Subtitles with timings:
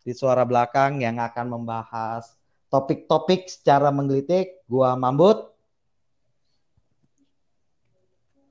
[0.00, 2.36] di suara belakang yang akan membahas
[2.70, 4.62] topik-topik secara menggelitik.
[4.70, 5.50] Gua Mambut.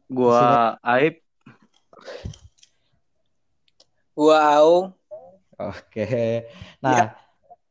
[0.09, 1.21] Gua Aib.
[4.13, 4.87] Gua Aung.
[5.59, 6.43] Oke.
[6.83, 7.15] Nah,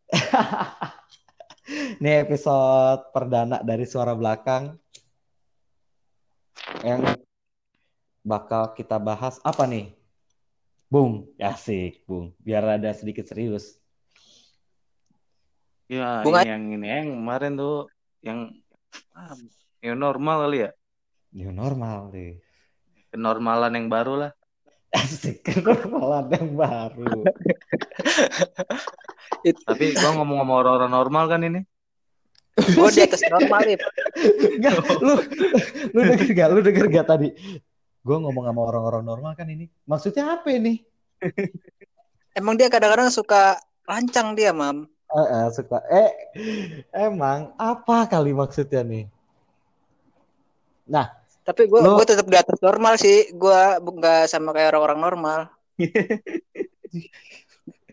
[2.01, 4.77] ini episode perdana dari suara belakang
[6.85, 7.17] yang
[8.25, 9.98] bakal kita bahas apa nih?
[10.89, 12.33] Bung, asik, Bung.
[12.41, 13.77] Biar ada sedikit serius.
[15.85, 17.93] Ya, Bunga- ini yang ini yang kemarin tuh
[18.25, 18.57] yang
[19.13, 19.37] ah,
[19.85, 20.71] yang normal kali ya.
[21.37, 22.41] New normal nih.
[23.13, 24.33] Kenormalan yang baru lah.
[24.97, 27.21] Asik, kenormalan yang baru.
[29.69, 31.61] Tapi gua ngomong sama orang-orang normal kan ini.
[32.73, 33.61] Gua di atas normal.
[34.57, 34.73] Enggak,
[35.05, 35.15] lu
[35.93, 36.49] lu denger gak?
[36.49, 37.29] Lu denger gak tadi?
[38.03, 39.67] Gue ngomong sama orang-orang normal kan ini.
[39.85, 40.83] Maksudnya apa ini?
[42.39, 44.87] Emang dia kadang-kadang suka lancang dia, Mam.
[45.09, 45.81] Eh, eh, suka.
[45.89, 46.13] Eh,
[46.93, 49.09] emang apa kali maksudnya nih?
[50.85, 51.09] Nah,
[51.49, 53.33] Tapi gua Lu- gua tetap di atas normal sih.
[53.33, 55.41] Bu- nggak sama kayak orang-orang normal.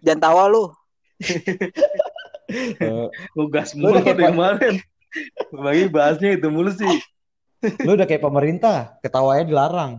[0.05, 0.75] Jangan tawa lu.
[3.55, 4.75] gas mulu dari kemarin.
[5.55, 6.99] Bagi bahasnya itu mulu sih.
[7.85, 9.93] Lu udah kayak pemerintah, ketawanya dilarang.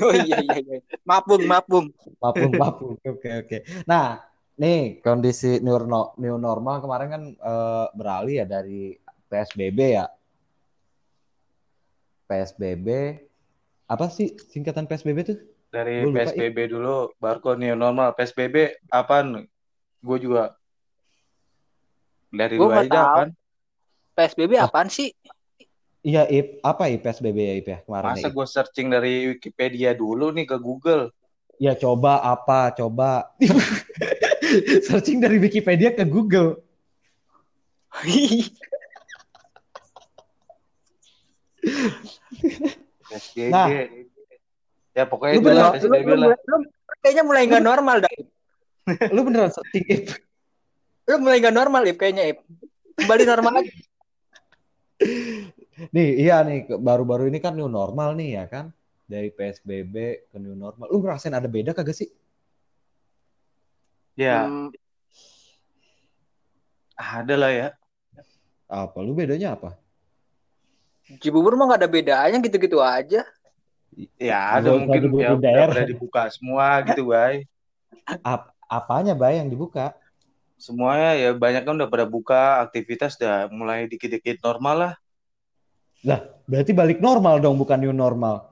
[0.00, 0.78] Oh iya iya iya.
[1.04, 1.92] Maaf, Bung, maaf, Bung.
[2.16, 2.92] Mapung, mapung.
[3.02, 3.56] Oke, oke.
[3.84, 4.24] Nah,
[4.56, 8.96] nih kondisi new, no- new normal kemarin kan eh, beralih ya dari
[9.28, 10.06] PSBB ya.
[12.30, 12.88] PSBB
[13.84, 15.38] apa sih singkatan PSBB tuh?
[15.68, 18.16] Dari lupa, PSBB dulu, baru ke new normal.
[18.16, 19.44] PSBB apaan?
[20.00, 20.56] Gue juga
[22.32, 23.16] dari Gua lu nggak aja tahu.
[23.20, 23.28] kan.
[24.16, 25.12] PSBB apaan sih?
[26.02, 26.58] Iya, Ip.
[26.60, 28.34] Apa ya PSBB ya, Ip ya kemarin ya, Masa Ip?
[28.34, 31.14] gue searching dari Wikipedia dulu nih ke Google.
[31.62, 33.30] Ya coba apa, coba.
[34.90, 36.58] Searching dari Wikipedia ke Google.
[43.08, 43.50] PSBB.
[43.50, 43.66] Nah.
[44.92, 46.28] Ya pokoknya Lu itu lah bener- Lu- PSBB lu- lah.
[46.28, 46.56] lu- lu
[47.00, 48.10] kayaknya mulai nggak normal dah.
[48.12, 48.28] Ip.
[49.14, 50.04] Lu beneran searching, Ip?
[51.08, 52.38] Lu mulai nggak normal, Ip, kayaknya, Ip.
[52.98, 53.70] Kembali normal lagi.
[55.94, 58.64] Nih, iya nih, baru-baru ini kan new normal nih ya kan?
[59.08, 59.94] Dari PSBB
[60.30, 60.86] ke new normal.
[60.92, 62.08] Lu ngerasain ada beda kagak sih?
[64.16, 64.68] Ya, Hmm,
[66.96, 67.68] ada lah ya.
[68.68, 68.98] Apa?
[69.06, 69.70] Lu bedanya apa?
[71.22, 73.20] Cibubur mah nggak ada bedanya gitu-gitu aja.
[74.16, 75.36] Ya ada mungkin ya
[75.68, 77.44] udah dibuka semua gitu, Bay.
[78.24, 79.92] Ap- apanya, Bay, yang dibuka?
[80.56, 84.92] Semuanya ya banyak kan udah pada buka, aktivitas udah mulai dikit-dikit normal lah.
[86.42, 88.50] Berarti balik normal dong, bukan new normal.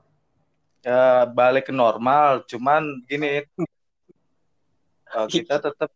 [0.81, 3.45] Ya balik ke normal, cuman gini
[5.05, 5.91] eh, kita tetap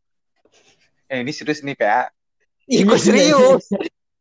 [1.07, 2.11] eh ini serius nih PA.
[2.69, 3.65] Ih, gua serius.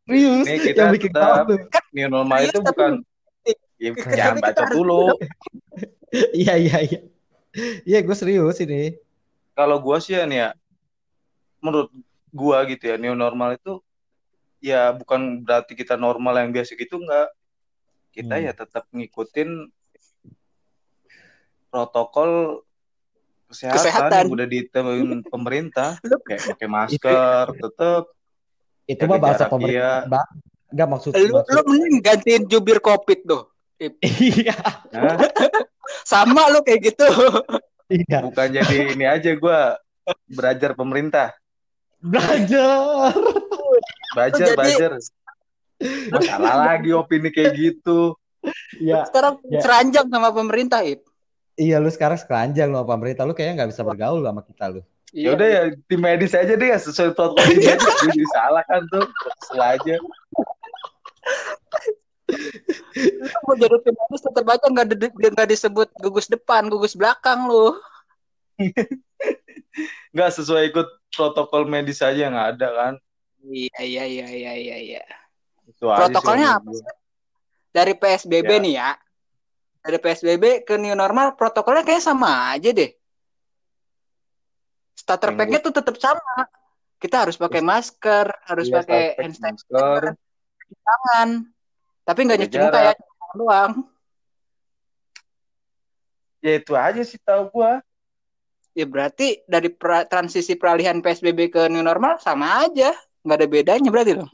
[0.05, 1.61] Serius, Nih, kita yang bikin tetap- problem.
[1.91, 2.91] New normal Serius, itu tapi- bukan
[3.75, 5.01] ya, Tapi jangan kita baca harus dulu.
[6.31, 6.99] Iya, iya, iya.
[7.83, 8.95] Iya, gue serius ini.
[9.51, 10.49] Kalau gua sih ya nih ya,
[11.59, 11.89] menurut
[12.29, 13.81] gua gitu ya, new normal itu
[14.57, 17.29] ya bukan berarti kita normal yang biasa gitu enggak.
[18.09, 18.45] Kita Hmm.
[18.45, 19.49] ya tetap ngikutin
[21.67, 22.63] protokol
[23.45, 24.21] kesehatan, Kesehatan.
[24.21, 25.89] yang udah ditemuin pemerintah
[26.23, 28.03] kayak pakai masker tetap
[28.85, 30.05] Itu mah bahasa pemerintah.
[30.05, 30.07] iya.
[30.07, 30.29] Bang.
[30.69, 31.51] Enggak maksud Lu, maksud.
[31.51, 33.43] lu mending gantiin jubir covid tuh.
[34.01, 34.55] Iya,
[34.89, 35.19] nah,
[36.03, 37.03] Sama lu kayak gitu.
[37.87, 38.23] iya.
[38.23, 39.75] bukan jadi ini aja gua
[40.25, 41.35] belajar pemerintah
[41.97, 43.11] Belajar.
[44.15, 44.91] belajar Jadi- belajar
[46.09, 48.15] masalah lagi opini kayak gitu
[48.77, 49.57] Iya, Sekarang Ya.
[49.59, 51.01] seranjang sama pemerintah, Ip.
[51.55, 54.81] iya lu sekarang sekeranjang lu sama pemerintah lu kayaknya nggak bisa bergaul sama kita lu.
[55.09, 58.83] ya udah ya tim medis aja deh ya sesuai protokol tim medis jadi salah kan
[58.85, 59.95] tuh kesel aja
[63.25, 67.45] Lu mau jadi tim medis tetap aja nggak di- nggak disebut gugus depan, gugus belakang
[67.45, 67.73] lu.
[70.13, 72.93] nggak sesuai ikut protokol medis aja nggak ada kan
[73.45, 74.77] Iya iya iya iya iya.
[74.81, 75.03] iya.
[75.77, 76.85] Protokolnya apa sih?
[77.69, 78.61] Dari PSBB Ya.
[78.63, 78.89] nih ya.
[79.85, 82.89] Dari PSBB ke new normal protokolnya kayak sama aja deh.
[84.97, 86.49] Starter pack-nya tuh tetap sama.
[86.97, 90.03] Kita harus pakai masker, harus Iya, pakai hand sanitizer,
[90.57, 91.29] cuci tangan.
[92.01, 92.93] Tapi nggak nyuci muka ya,
[93.35, 93.71] doang.
[96.45, 97.81] ya itu aja sih tahu gua
[98.75, 102.91] Ya berarti dari pra- transisi peralihan PSBB ke new normal sama aja.
[103.25, 104.31] Nggak ada bedanya berarti dong.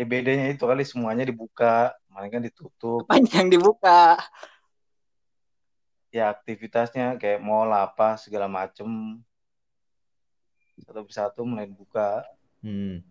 [0.00, 4.16] ya bedanya itu kali semuanya dibuka kemarin kan ditutup Panjang dibuka.
[6.10, 9.20] ya aktivitasnya kayak mall apa segala macem
[10.82, 12.24] satu persatu mulai buka.
[12.64, 13.04] Hmm.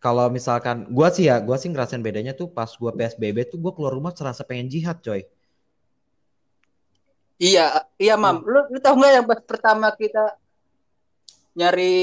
[0.00, 3.76] Kalau misalkan gua sih ya, gua sih ngerasain bedanya tuh pas gua PSBB tuh gua
[3.76, 5.28] keluar rumah serasa pengen jihad, coy.
[7.36, 8.40] Iya, iya mam.
[8.40, 10.40] Lu, lu tahu nggak yang pas pertama kita
[11.54, 11.94] nyari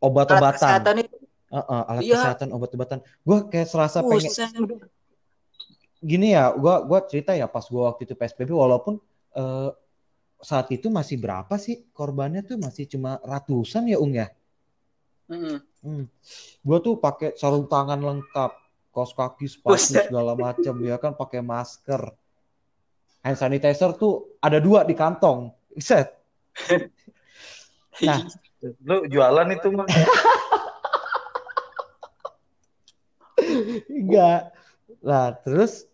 [0.00, 0.56] Obat-obatan.
[0.60, 1.16] kesehatan itu?
[1.50, 2.14] Heeh, alat Iya.
[2.14, 2.98] kesehatan, obat-obatan.
[3.26, 4.50] Gua kayak serasa pengen Buset.
[6.00, 9.02] gini ya, gua gua cerita ya pas gua waktu itu PSBB walaupun
[9.34, 9.70] eh,
[10.40, 14.32] saat itu masih berapa sih korbannya tuh masih cuma ratusan ya, Ung ya.
[15.28, 15.58] Mm-mm.
[15.84, 16.04] Hmm.
[16.64, 18.52] Gua tuh pakai sarung tangan lengkap,
[18.94, 22.14] kaos kaki, sepatu segala macam ya kan pakai masker.
[23.20, 25.50] Hand sanitizer tuh ada dua di kantong.
[25.76, 26.14] Set.
[28.00, 28.24] Nah,
[28.60, 29.88] Lu jualan itu mah.
[33.88, 34.40] enggak.
[35.00, 35.88] Nah, terus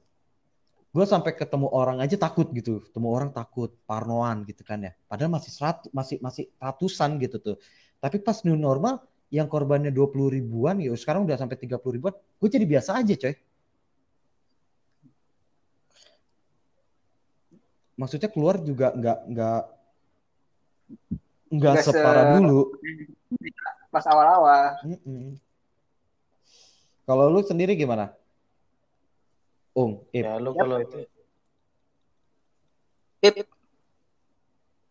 [0.91, 2.83] gue sampai ketemu orang aja takut gitu.
[2.83, 4.93] Ketemu orang takut, parnoan gitu kan ya.
[5.07, 7.57] Padahal masih seratus, masih masih ratusan gitu tuh.
[8.03, 12.49] Tapi pas new normal yang korbannya 20 ribuan, ya sekarang udah sampai 30 ribuan, gue
[12.51, 13.35] jadi biasa aja coy.
[17.97, 19.63] Maksudnya keluar juga nggak nggak
[21.49, 22.61] nggak Nggak se- separah dulu.
[23.89, 24.65] Pas awal-awal.
[24.83, 25.39] Mm-mm.
[27.03, 28.11] Kalau lu sendiri gimana?
[29.73, 30.25] Ung, Ip.
[30.25, 31.05] Ya lu kalau itu
[33.23, 33.47] Ip,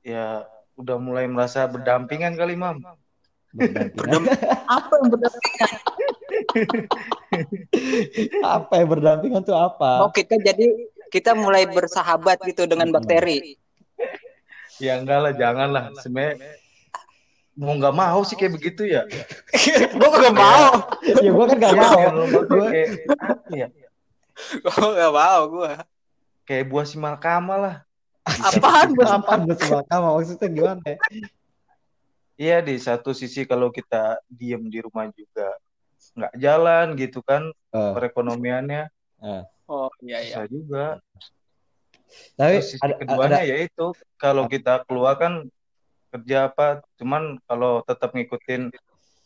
[0.02, 2.82] ya udah mulai merasa berdampingan kali Mam.
[3.52, 4.28] berdampingan.
[4.68, 5.70] apa yang berdampingan?
[8.58, 10.04] apa yang berdampingan tuh apa?
[10.04, 10.66] Oh, kita jadi
[11.08, 12.96] kita mulai bersahabat gitu dengan Hmm.
[12.96, 13.56] bakteri.
[14.78, 15.86] Ya enggak lah, jangan lah.
[15.96, 16.60] Sebenarnya
[17.56, 19.08] mau nggak mau sih kayak begitu ya.
[19.96, 20.92] Gue gak mau.
[21.24, 22.00] ya gua kan gak Ya, mau.
[22.36, 22.56] apa
[23.56, 23.68] ya?
[24.60, 25.72] Gue gak mau gue.
[26.44, 27.76] Kayak buah si Malkama lah.
[28.28, 29.06] Apaan gue?
[29.08, 30.82] Apaan gue sama maksudnya gimana?
[30.84, 30.98] ya?
[32.36, 35.56] Iya di satu sisi kalau kita diem di rumah juga
[36.20, 38.92] nggak jalan gitu kan Eh, perekonomiannya
[39.66, 40.28] Oh iya iya.
[40.28, 41.00] bisa juga.
[42.36, 43.86] Tapi Terus sisi ada, keduanya ada yaitu
[44.20, 45.48] kalau kita keluar kan
[46.16, 48.72] kerja apa, cuman kalau tetap ngikutin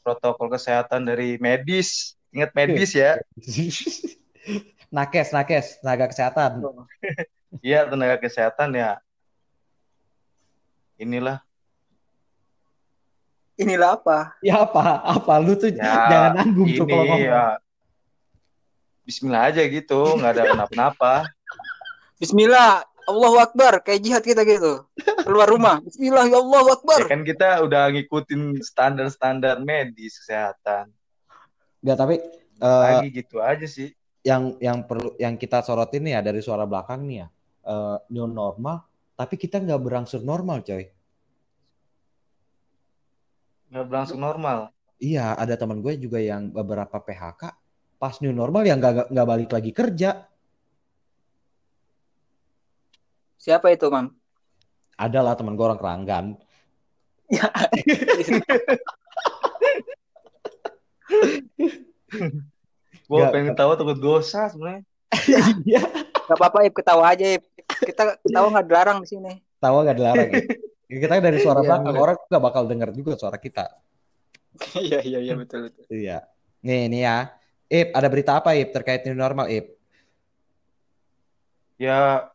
[0.01, 3.21] protokol kesehatan dari medis, ingat medis ya,
[4.95, 6.65] nakes, nakes, tenaga kesehatan.
[7.65, 8.97] iya tenaga kesehatan ya.
[10.99, 11.39] Inilah
[13.59, 14.39] Inilah apa?
[14.39, 15.03] Ya apa?
[15.03, 17.27] Apa lu tuh ya jangan nanggung tuh kalau ini ngomong.
[17.27, 17.45] ya.
[19.03, 21.27] Bismillah aja gitu, nggak ada kenapa-napa.
[22.19, 24.83] Bismillah, Allahu Akbar, kayak jihad kita gitu.
[25.23, 26.99] Keluar rumah, Bismillah, ya Allahu Ya Akbar.
[27.07, 30.91] kan kita udah ngikutin standar-standar medis kesehatan.
[31.79, 32.15] Enggak, tapi
[32.59, 33.95] eh, Lagi gitu aja sih.
[34.19, 37.27] yang yang perlu yang kita sorotin nih ya dari suara belakang nih ya.
[37.63, 38.83] eh, new normal,
[39.15, 40.91] tapi kita nggak berangsur normal, coy.
[43.69, 44.75] Nggak berlangsung normal.
[44.99, 47.55] Iya, ada teman gue juga yang beberapa PHK
[47.95, 50.27] pas new normal yang nggak nggak balik lagi kerja.
[53.39, 54.11] Siapa itu, Mam?
[54.99, 56.25] Ada lah teman gue orang keranggan.
[63.07, 63.31] Gue Nggak.
[63.31, 64.83] pengen tahu takut dosa sebenarnya.
[65.63, 65.81] Iya.
[66.29, 67.47] Gak apa-apa, Ip, ketawa aja, Ip.
[67.79, 69.33] Kita ketawa nggak dilarang di sini.
[69.57, 70.29] Tawa nggak dilarang.
[70.35, 70.43] ya.
[70.99, 73.69] Kita dari suara Iya, belakang orang nggak bakal dengar juga suara kita.
[74.73, 75.85] Iya, iya, iya, betul, betul.
[75.87, 76.25] Iya.
[76.65, 77.17] Nih, nih ya.
[77.69, 79.77] Ip, ada berita apa Ip terkait new normal Ip?
[81.77, 82.25] Ya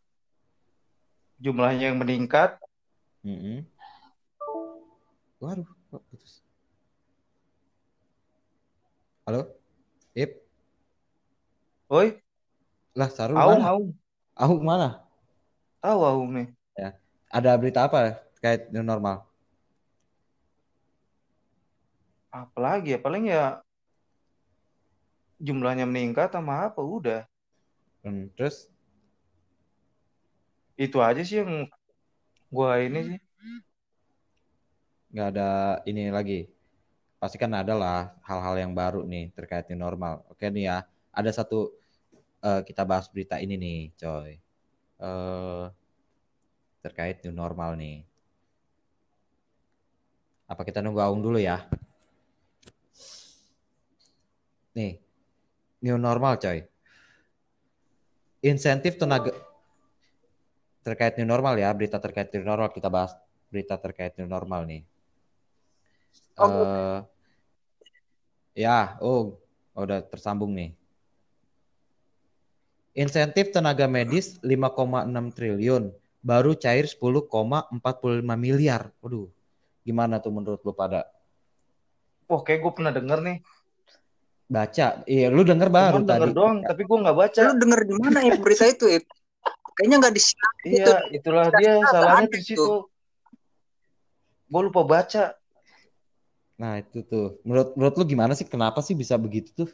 [1.39, 2.57] jumlahnya yang meningkat.
[3.25, 3.65] Mm-mm.
[5.41, 6.45] Waduh, kok putus.
[9.25, 9.49] Halo?
[10.15, 10.45] Ip,
[11.85, 12.17] Oi,
[12.97, 13.65] lah Saru Aung, mana?
[13.69, 13.87] Aung.
[14.33, 14.89] Aung mana?
[15.83, 16.47] Tahu Aung nih.
[17.29, 19.27] Ada berita apa terkait new normal?
[22.33, 23.59] Apalagi ya, paling ya
[25.37, 27.21] jumlahnya meningkat sama apa udah.
[28.01, 28.71] Hmm, terus
[30.75, 31.71] Itu aja sih yang
[32.51, 33.19] gua ini sih.
[35.15, 36.51] nggak ada ini lagi.
[37.15, 40.27] Pasti kan ada lah hal-hal yang baru nih terkait new normal.
[40.27, 40.77] Oke nih ya,
[41.15, 41.71] ada satu
[42.43, 44.35] eh, kita bahas berita ini nih, coy.
[44.99, 45.65] Eh
[46.83, 48.03] terkait new normal nih.
[50.45, 51.65] Apa kita nunggu Aung dulu ya?
[54.75, 54.99] Nih,
[55.79, 56.67] new normal coy.
[58.43, 59.33] Insentif tenaga
[60.85, 63.17] terkait new normal ya, berita terkait new normal kita bahas
[63.49, 64.85] berita terkait new normal nih.
[66.37, 67.01] Oh.
[68.53, 69.41] Eh ya, oh,
[69.73, 70.77] udah tersambung nih.
[72.95, 75.91] Insentif tenaga medis 5,6 triliun
[76.23, 77.75] baru cair 10,45
[78.39, 78.93] miliar.
[79.03, 79.27] Waduh,
[79.83, 81.09] gimana tuh menurut lu pada?
[82.29, 83.37] Wah, kayak gue pernah denger nih.
[84.45, 86.17] Baca, iya lu denger baru Cuman tadi.
[86.21, 87.41] denger doang, tapi gue nggak baca.
[87.49, 88.85] Lu denger di mana ya berita itu?
[88.87, 89.05] Ip?
[89.75, 90.21] Kayaknya nggak di
[90.65, 92.35] Iya, itulah dia salahnya itu.
[92.39, 92.73] di situ.
[94.47, 95.35] Gue lupa baca.
[96.55, 98.47] Nah itu tuh, menurut menurut lu gimana sih?
[98.47, 99.69] Kenapa sih bisa begitu tuh?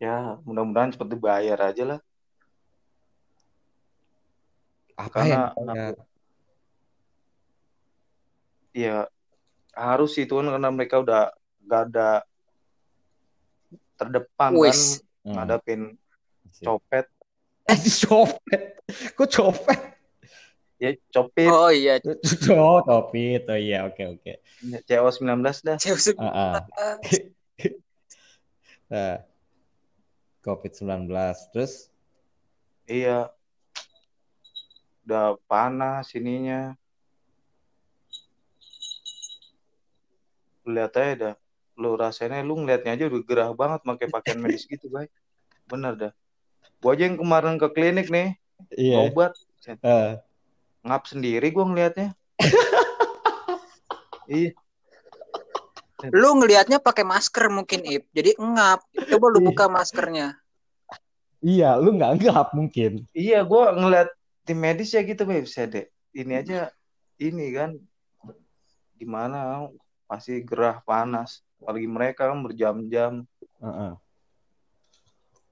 [0.00, 2.00] Ya, mudah-mudahan cepet dibayar aja lah.
[4.96, 5.86] Apa Karena yang ya,
[8.72, 8.96] ya
[9.76, 11.32] harus sih itu kan karena mereka udah
[11.68, 12.24] gak ada
[14.00, 15.04] terdepan kan Wis.
[15.24, 15.36] Hmm.
[15.36, 15.80] ngadapin.
[16.64, 17.06] Copet.
[17.66, 18.62] Eh, copet.
[19.18, 19.80] Kok copet?
[20.76, 21.48] Ya, copet.
[21.48, 21.96] Oh iya.
[22.52, 23.48] Oh, topit.
[23.48, 24.32] Oh iya, oke oke.
[24.84, 25.76] CO 19 dah.
[25.80, 26.12] Zeus.
[26.20, 26.96] Ah, ah.
[28.86, 29.18] Nah,
[30.46, 31.10] COVID-19.
[31.50, 31.90] Terus
[32.86, 33.34] Iya.
[35.02, 36.78] Udah panas ininya.
[40.62, 41.34] Lihat aja dah.
[41.74, 45.10] Lu rasanya lu ngeliatnya aja udah gerah banget pakai pakaian medis gitu, baik.
[45.66, 46.12] Bener dah.
[46.86, 48.38] Gua aja yang kemarin ke klinik nih,
[48.78, 49.10] iya.
[49.10, 49.34] obat,
[49.66, 50.22] Eh,
[50.86, 52.14] ngap sendiri gua ngelihatnya.
[54.30, 54.54] iya,
[56.14, 58.06] Lu ngelihatnya pakai masker mungkin Ip.
[58.14, 58.86] Jadi ngap.
[59.10, 59.46] Coba lu Iya.
[59.50, 60.38] buka maskernya.
[61.42, 63.02] iya, lu nggak nggak mungkin.
[63.10, 64.06] iya gua ngeliat
[64.46, 65.50] tim medis ya gitu, Beb.
[65.50, 65.90] Sede.
[66.14, 66.70] Ini aja
[67.18, 67.74] ini kan
[68.94, 69.66] gimana
[70.06, 71.42] pasti gerah panas.
[71.58, 73.26] Apalagi mereka kan berjam-jam.
[73.58, 73.92] Heeh.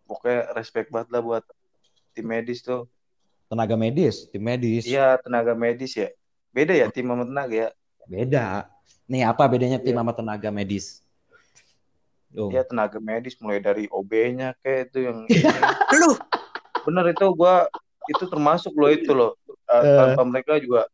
[0.05, 1.45] Pokoknya respect banget lah buat
[2.13, 2.85] tim medis tuh.
[3.49, 4.85] Tenaga medis, tim medis.
[4.85, 6.09] Iya, tenaga medis ya.
[6.51, 7.69] Beda ya tim sama tenaga ya.
[8.05, 8.69] Beda.
[9.05, 10.01] Nih apa bedanya tim Iya.
[10.01, 11.01] sama tenaga medis?
[12.35, 15.51] Iya, tenaga medis mulai dari OB-nya kayak itu yang ini.
[16.03, 16.19] Lu
[16.85, 17.71] bener itu gua
[18.11, 19.33] itu termasuk loh itu loh.
[19.65, 19.97] Uh, Eh.
[19.97, 20.85] tanpa mereka juga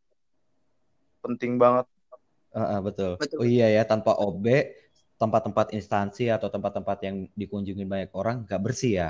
[1.21, 1.87] penting banget.
[2.51, 3.11] Heeh, betul.
[3.19, 3.39] Betul.
[3.43, 4.47] Oh iya ya, tanpa OB,
[5.21, 9.09] tempat-tempat instansi atau tempat-tempat yang dikunjungi banyak orang nggak bersih ya.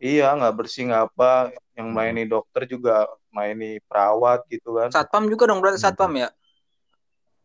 [0.00, 1.52] Iya, nggak bersih nggak apa.
[1.76, 4.88] Yang melayani dokter juga melayani perawat gitu kan.
[4.88, 6.32] satpam juga dong berarti satpam ya.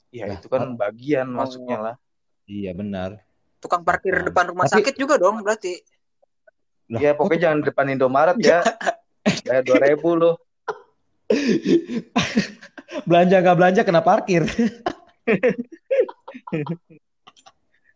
[0.07, 1.95] Ya Lah, itu kan bagian masuknya lah.
[2.47, 3.19] Iya benar.
[3.59, 4.27] Tukang parkir Satpam.
[4.31, 5.75] depan rumah Tapi- sakit juga dong berarti.
[6.87, 8.63] Iya, pokoknya jangan depan Indomaret ya.
[9.45, 10.35] Kayak dua ribu loh.
[13.03, 14.47] belanja nggak belanja kena parkir.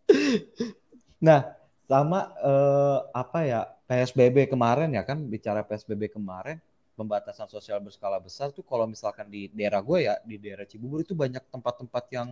[1.28, 1.54] nah,
[1.92, 6.56] sama eh, apa ya PSBB kemarin ya kan bicara PSBB kemarin
[6.96, 11.12] pembatasan sosial berskala besar tuh kalau misalkan di daerah gue ya di daerah Cibubur itu
[11.12, 12.28] banyak tempat-tempat yang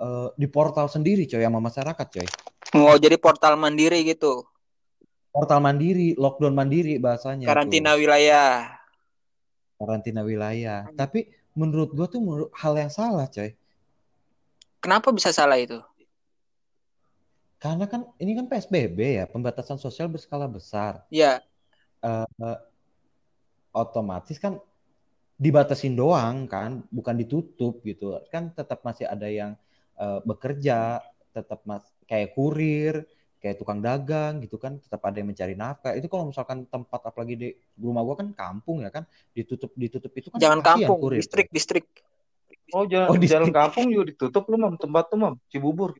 [0.00, 2.28] eh, di portal sendiri coy sama masyarakat coy.
[2.80, 4.48] Mau jadi portal mandiri gitu.
[5.34, 7.44] Portal mandiri, lockdown mandiri bahasanya.
[7.44, 7.50] tuh.
[7.50, 8.70] Karantina wilayah.
[9.74, 10.86] karantina wilayah.
[10.94, 11.26] Tapi
[11.58, 13.52] menurut gue tuh menurut hal yang salah coy.
[14.78, 15.82] Kenapa bisa salah itu?
[17.62, 21.04] Karena kan ini kan PSBB ya, pembatasan sosial berskala besar.
[21.08, 21.40] Ya,
[22.04, 22.58] Eh,
[23.74, 24.60] otomatis kan
[25.40, 28.14] dibatasin doang kan, bukan ditutup gitu.
[28.30, 29.58] Kan tetap masih ada yang
[29.98, 31.02] eh, bekerja,
[31.34, 33.02] tetap mas kayak kurir,
[33.42, 35.92] kayak tukang dagang gitu kan, tetap ada yang mencari nafkah.
[35.98, 37.48] Itu kalau misalkan tempat apalagi di
[37.80, 41.18] rumah gua kan kampung ya kan, ditutup ditutup itu kan jangan kasihan kampung, kurir.
[41.20, 41.84] distrik, distrik.
[42.74, 44.74] Oh, jalan, Oh, di- jalan kampung juga ditutup lu, Mam.
[44.78, 45.34] Tempat tuh, Mam.
[45.50, 45.94] Cibubur.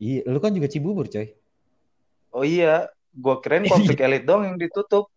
[0.00, 1.36] Iya, lu kan juga Cibubur coy.
[2.32, 5.12] Oh iya, gua keren komplek elit dong yang ditutup.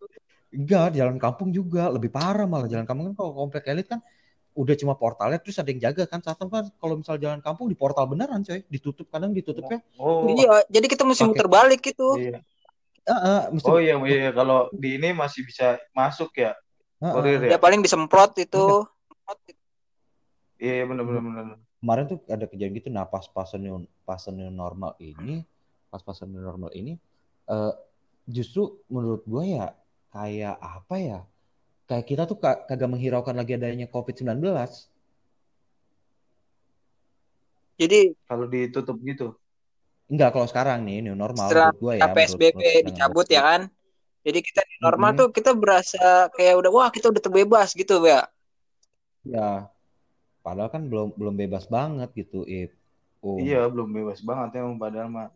[0.54, 3.98] Enggak, jalan kampung juga lebih parah malah jalan kampung kan kalau komplek elit kan
[4.54, 7.74] udah cuma portalnya terus ada yang jaga kan saat kan kalau misal jalan kampung di
[7.74, 12.06] portal beneran coy ditutup kadang ditutupnya Oh, Iya, jadi kita mesti Pakai- muter balik gitu.
[12.14, 12.38] iya.
[13.02, 16.54] Heeh, mesti Oh iya, iya kalau di ini masih bisa masuk ya.
[17.02, 17.12] heeh.
[17.18, 17.58] Kurir Ya ya.
[17.58, 18.86] paling disemprot itu.
[20.62, 21.44] Iya, iya benar benar benar.
[21.84, 25.44] Kemarin tuh ada kejadian gitu nah pas pas new pas new normal ini
[25.92, 26.96] pas pas new normal ini
[27.52, 27.72] eh,
[28.24, 29.76] justru menurut gue ya
[30.16, 31.20] kayak apa ya
[31.84, 34.40] kayak kita tuh ka- kagak menghiraukan lagi adanya COVID-19
[37.74, 39.34] Jadi Kalau ditutup gitu.
[40.08, 43.60] enggak kalau sekarang nih new normal Setelah menurut gue ya PSBB menurut dicabut ya kan.
[44.24, 45.18] Jadi kita di normal Mhm.
[45.20, 48.24] tuh kita berasa kayak udah wah kita udah terbebas gitu ya.
[49.26, 49.73] ya
[50.44, 52.76] padahal kan belum belum bebas banget gitu Ip.
[53.24, 53.40] Oh.
[53.40, 55.32] Iya, belum bebas banget emang padahal mah.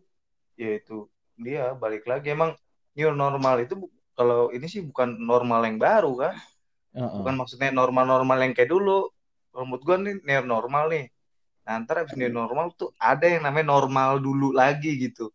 [0.53, 2.53] Ya itu dia balik lagi emang
[2.93, 6.37] new normal itu kalau ini sih bukan normal yang baru kan.
[6.93, 7.17] Heeh.
[7.17, 9.09] Bukan maksudnya normal-normal yang kayak dulu.
[9.49, 11.09] Menurut gua nih new normal nih.
[11.65, 15.33] Nah, ntar abis new normal tuh ada yang namanya normal dulu lagi gitu.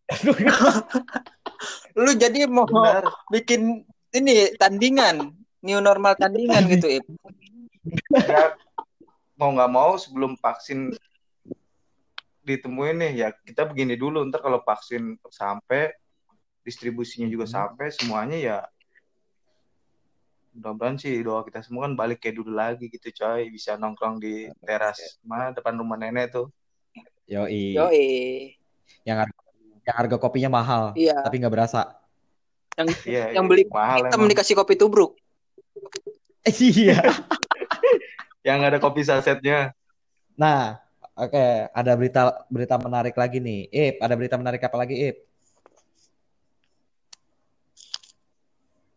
[1.98, 3.06] Lu jadi mau Benar.
[3.30, 7.06] bikin ini tandingan new normal tandingan gitu, Ip.
[8.14, 8.54] ya
[9.44, 10.88] mau nggak mau sebelum vaksin
[12.40, 15.92] ditemuin nih ya kita begini dulu ntar kalau vaksin sampai
[16.64, 17.52] distribusinya juga Hmm.
[17.52, 18.58] sampai semuanya ya
[20.56, 24.48] mudah-mudahan sih doa kita semua kan balik kayak dulu lagi gitu coy bisa nongkrong di
[24.64, 26.48] teras mana depan rumah nenek tuh
[27.24, 27.72] Yoi.
[27.72, 28.08] Yoi.
[29.08, 29.40] Yang harga,
[29.80, 31.24] yang harga kopinya mahal, Iya.
[31.24, 31.96] tapi nggak berasa.
[33.08, 35.16] iya Yang iya, beli mahal Hitam emang dikasih kopi tubruk.
[36.44, 37.00] Iya.
[38.44, 39.72] yang ada kopi sasetnya
[40.34, 40.82] Nah,
[41.14, 43.70] oke, ada berita berita menarik lagi nih.
[43.70, 45.16] Ip, ada berita menarik apa lagi, Ip?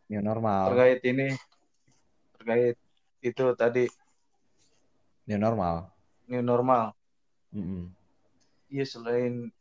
[0.10, 0.74] New normal.
[0.74, 1.28] terkait ini
[2.40, 2.76] terkait
[3.22, 3.86] itu tadi
[5.28, 5.92] New normal.
[6.32, 6.96] new normal
[8.72, 9.52] iya selain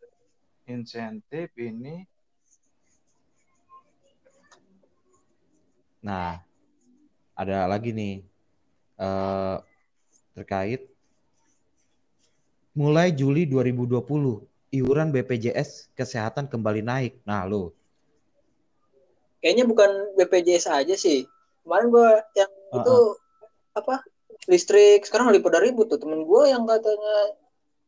[0.66, 2.06] insentif ini
[6.06, 6.38] Nah,
[7.34, 8.22] ada lagi nih
[9.02, 9.56] eh,
[10.36, 10.84] terkait
[12.76, 14.04] mulai Juli 2020
[14.76, 17.24] iuran BPJS kesehatan kembali naik.
[17.24, 17.72] Nah, lo.
[19.40, 19.90] Kayaknya bukan
[20.20, 21.24] BPJS aja sih.
[21.64, 22.76] Kemarin gue yang Uh-uh.
[22.84, 22.96] itu
[23.72, 24.04] apa
[24.44, 27.16] listrik sekarang lebih pada ribut tuh temen gue yang katanya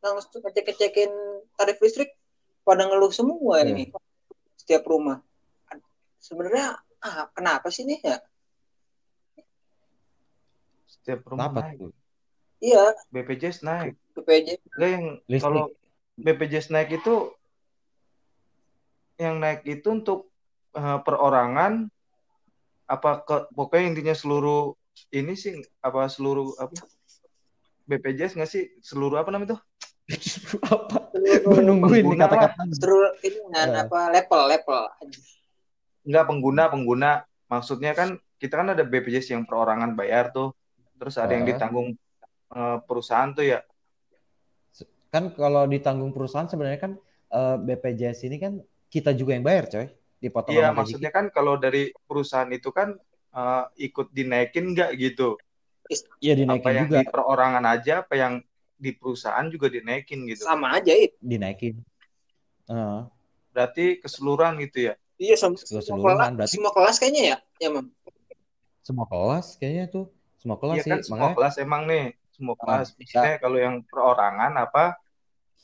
[0.00, 1.10] langsung ngecek-ngecekin
[1.58, 2.16] tarif listrik
[2.64, 3.76] pada ngeluh semua Iya.
[3.76, 3.84] ini
[4.56, 5.20] setiap rumah.
[6.18, 8.16] Sebenarnya ah, kenapa sih nih ya?
[10.88, 11.92] setiap rumah Kenapa naik tuh?
[12.58, 15.42] Iya, BPJS naik BPJS Enggak yang Listrik.
[15.42, 15.64] kalau
[16.16, 17.14] BPJS naik itu
[19.16, 20.30] yang naik itu untuk
[20.72, 21.86] eh, perorangan
[22.84, 24.72] apa ke pokoknya intinya seluruh
[25.10, 26.74] ini sih apa seluruh apa
[27.84, 29.60] BPJS nggak sih seluruh apa namanya tuh
[30.66, 31.12] apa?
[31.14, 32.62] Nih Pengguna kata-kata.
[32.72, 33.82] seluruh ini kan Eh.
[33.84, 34.82] apa level level
[36.02, 37.10] nggak pengguna pengguna
[37.46, 40.56] maksudnya kan kita kan ada BPJS yang perorangan bayar tuh
[40.96, 41.52] terus ada yang Eh.
[41.52, 41.94] ditanggung
[42.54, 43.60] eh, perusahaan tuh ya
[45.08, 46.92] Kan kalau ditanggung perusahaan sebenarnya kan
[47.32, 48.60] eh, BPJS ini kan
[48.92, 49.88] kita juga yang bayar, coy.
[50.20, 52.92] Dipotong iya sama maksudnya kan kalau dari perusahaan itu kan
[53.32, 55.40] eh, ikut dinaikin nggak gitu.
[56.20, 58.34] Iya apa dinaikin yang juga, di perorangan aja apa yang
[58.78, 61.16] di perusahaan juga dinaikin gitu sama aja itu.
[61.24, 61.80] dinaikin.
[62.68, 63.00] Eh,
[63.56, 67.68] berarti keseluruhan gitu ya Iya sem- Keseluruhan, semua kelas, berarti- semua kelas kayaknya ya, ya
[67.74, 67.86] mam.
[68.84, 70.04] semua kelas kayaknya tuh,
[70.38, 70.92] semua kelas Iya sih.
[70.92, 72.04] kan semua Makanya kelas emang nih
[72.38, 72.88] semua Ah, kelas.
[72.94, 72.96] iya.
[73.02, 74.84] maksudnya kalau yang perorangan apa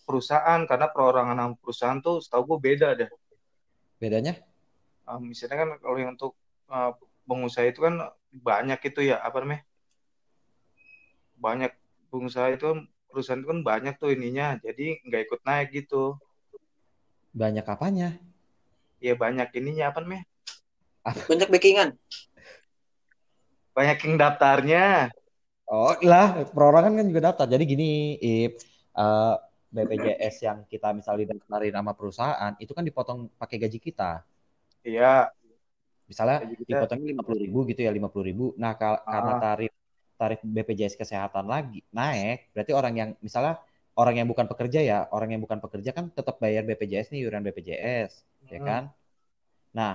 [0.05, 3.11] perusahaan karena perorangan sama perusahaan tuh setahu gue beda deh.
[4.03, 4.35] Bedanya?
[5.07, 6.35] Ah, misalnya kan kalau yang untuk
[6.69, 6.93] ah,
[7.25, 8.03] pengusaha itu kan
[8.35, 9.63] banyak itu ya apa namanya?
[11.39, 11.73] Banyak
[12.11, 16.19] pengusaha itu kan, perusahaan itu kan banyak tuh ininya jadi nggak ikut naik gitu.
[17.31, 18.19] Banyak apanya?
[19.05, 20.25] ya banyak ininya apa namanya?
[21.29, 21.93] Banyak backingan.
[23.75, 24.85] banyak yang daftarnya
[25.72, 27.46] Oh lah, perorangan kan juga daftar.
[27.55, 27.85] Jadi gini,
[28.20, 28.53] Ip,
[29.00, 29.35] eh,
[29.74, 34.05] BPJS yang kita misalnya daftarin sama perusahaan, itu kan dipotong pakai gaji kita.
[34.87, 35.31] iya
[36.11, 38.44] Misalnya gaji kita dipotongnya lima puluh ribu gitu ya, lima puluh ribu.
[38.62, 39.72] Nah, kal- karena ah, tarif
[40.20, 43.59] tarif BPJS kesehatan lagi naik, berarti orang yang misalnya
[44.00, 47.42] orang yang bukan pekerja ya, orang yang bukan pekerja kan tetap bayar BPJS nih, iuran
[47.46, 48.12] BPJS,
[48.53, 48.83] ya hmm, kan?
[49.79, 49.92] Nah,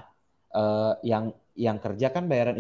[0.55, 1.25] eh, yang
[1.57, 2.57] yang kerja kan bayaran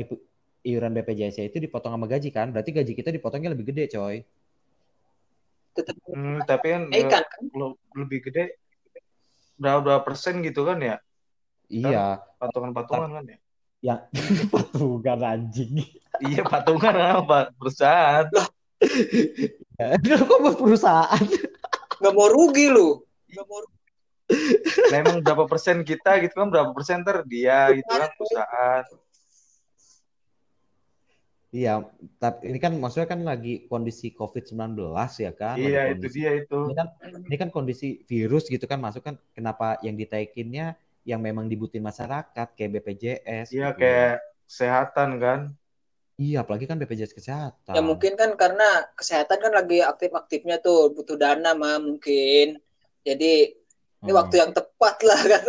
[0.65, 4.23] iuran BPJS itu dipotong sama gaji kan, berarti gaji kita dipotongnya lebih gede, coy.
[5.75, 7.23] Tetap hmm, tapi kan eh, kan.
[7.55, 8.59] lo- lebih gede
[9.59, 10.95] berapa berapa persen gitu kan ya
[11.69, 13.37] Iya, patungan-patungan kan ya
[13.79, 14.01] yang
[14.51, 15.83] patungan anjing.
[16.19, 18.27] iya patungan apa perusahaan
[19.79, 21.23] Aduh, kok buat perusahaan?
[22.03, 22.99] Nggak mau rugi lu.
[23.31, 23.77] Nggak mau rugi.
[24.91, 28.83] Nah, emang berapa persen kita gitu kan berapa persen ntar dia gitu kan perusahaan
[31.49, 31.81] Iya,
[32.21, 34.77] tapi ini kan maksudnya kan lagi kondisi COVID-19
[35.17, 36.87] ya kan, lagi iya itu kondisi dia itu ini kan
[37.25, 40.77] ini kan kondisi virus gitu kan masuk kan kenapa yang ditaikinnya
[41.09, 43.81] yang memang dibutuhin masyarakat kayak BPJS iya gitu.
[43.81, 45.39] kayak kesehatan kan
[46.19, 47.79] Iya, apalagi kan BPJS Ya kesehatan.
[47.81, 52.59] mungkin kan karena kesehatan kan lagi aktif-aktifnya tuh butuh dana mah mungkin.
[53.07, 53.55] Jadi
[54.03, 54.19] ini Hmm.
[54.19, 55.43] waktu yang tepat lah kan.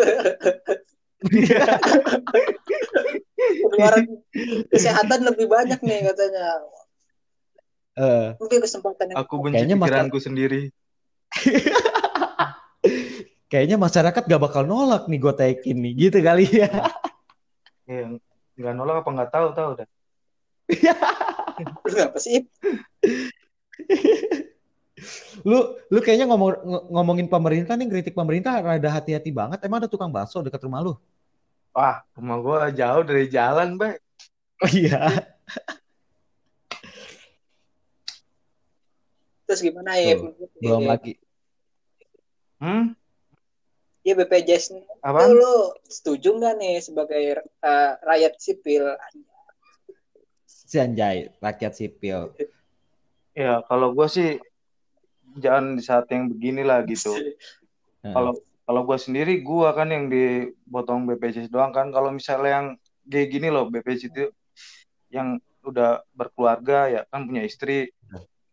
[3.50, 4.04] Pengeluaran
[4.70, 6.46] kesehatan lebih banyak nih katanya.
[8.00, 10.60] Eh, Mungkin kesempatan aku benci kayaknya masa- pikiranku sendiri
[13.50, 16.70] kayaknya masyarakat gak bakal nolak nih gue taikin nih, gitu kali ya.
[17.90, 18.06] ya
[18.56, 19.88] nggak nolak apa nggak tahu tahu dah
[21.60, 22.46] Lu apa sih?
[25.42, 29.60] Lu lu kayaknya ngomong ng- ngomongin pemerintah nih, kritik pemerintah rada hati-hati banget.
[29.66, 30.94] Emang ada tukang bakso dekat rumah lu?
[31.74, 33.96] Wah rumah gua jauh dari jalan bay
[34.60, 35.24] Oh iya.
[39.48, 40.20] Terus gimana ya?
[40.20, 41.16] Tuh, Belum lagi.
[42.60, 42.92] Hmm?
[44.04, 45.32] Ya BPJS itu Apaan?
[45.32, 48.84] lu setuju nggak nih sebagai eh, rakyat sipil?
[50.68, 52.36] Janjai, rakyat sipil.
[53.32, 54.30] Ya, kalau gue sih
[55.40, 57.16] jangan di saat yang beginilah gitu.
[57.16, 58.12] Heeh.
[58.16, 58.36] Kalau
[58.70, 61.90] kalau gue sendiri gue kan yang dipotong BPJS doang kan.
[61.90, 62.66] Kalau misalnya yang
[63.02, 64.30] kayak gini loh BPJS itu
[65.10, 67.90] yang udah berkeluarga ya kan punya istri,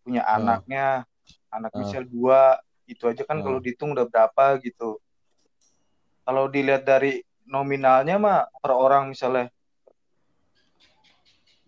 [0.01, 0.41] punya Hmm.
[0.41, 1.05] anaknya,
[1.53, 1.85] anak Hmm.
[1.85, 2.57] misal dua
[2.89, 3.45] itu aja kan Hmm.
[3.45, 4.97] kalau dihitung udah berapa gitu.
[6.25, 9.53] Kalau dilihat dari nominalnya mah per orang misalnya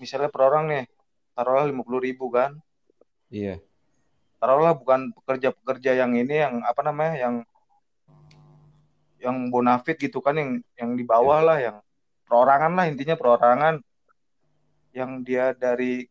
[0.01, 0.83] misalnya per orang nih
[1.37, 2.57] taruhlah lima puluh ribu kan
[3.29, 3.61] Iya.
[4.41, 7.35] taruhlah bukan pekerja-pekerja yang ini yang apa namanya yang
[9.19, 11.77] yang bonafit gitu kan yang yang di bawah lah yang
[12.25, 13.83] perorangan lah intinya perorangan.
[14.89, 16.09] Yang dia dari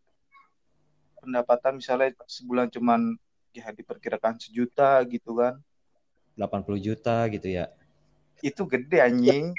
[1.19, 3.19] pendapatan misalnya sebulan cuman
[3.51, 5.59] ya diperkirakan sejuta gitu kan.
[6.39, 7.67] 80 juta gitu ya.
[8.39, 9.51] itu gede anjing.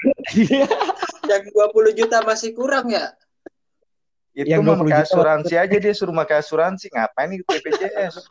[1.30, 3.12] Yang 20 juta masih kurang ya?
[4.32, 6.88] itu Yang mah 20 pakai juta asuransi aja dia suruh pakai asuransi.
[6.88, 8.24] Ngapain nih BPJS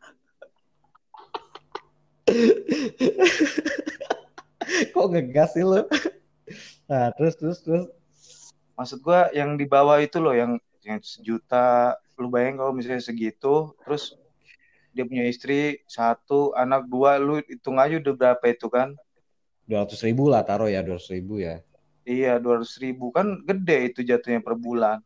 [4.93, 5.82] Kok ngegas sih lu?
[6.89, 7.86] Nah, terus terus terus.
[8.80, 10.52] maksud gua yang di bawah itu loh yang
[10.88, 14.04] yang sejuta lu bayang kalau misalnya segitu terus
[14.95, 15.60] dia punya istri
[15.98, 18.89] satu anak dua lu hitung aja udah berapa itu kan
[19.67, 21.56] 200 ribu lah taruh ya 200 ribu ya.
[22.15, 24.98] iya dua ribu kan gede itu jatuhnya per bulan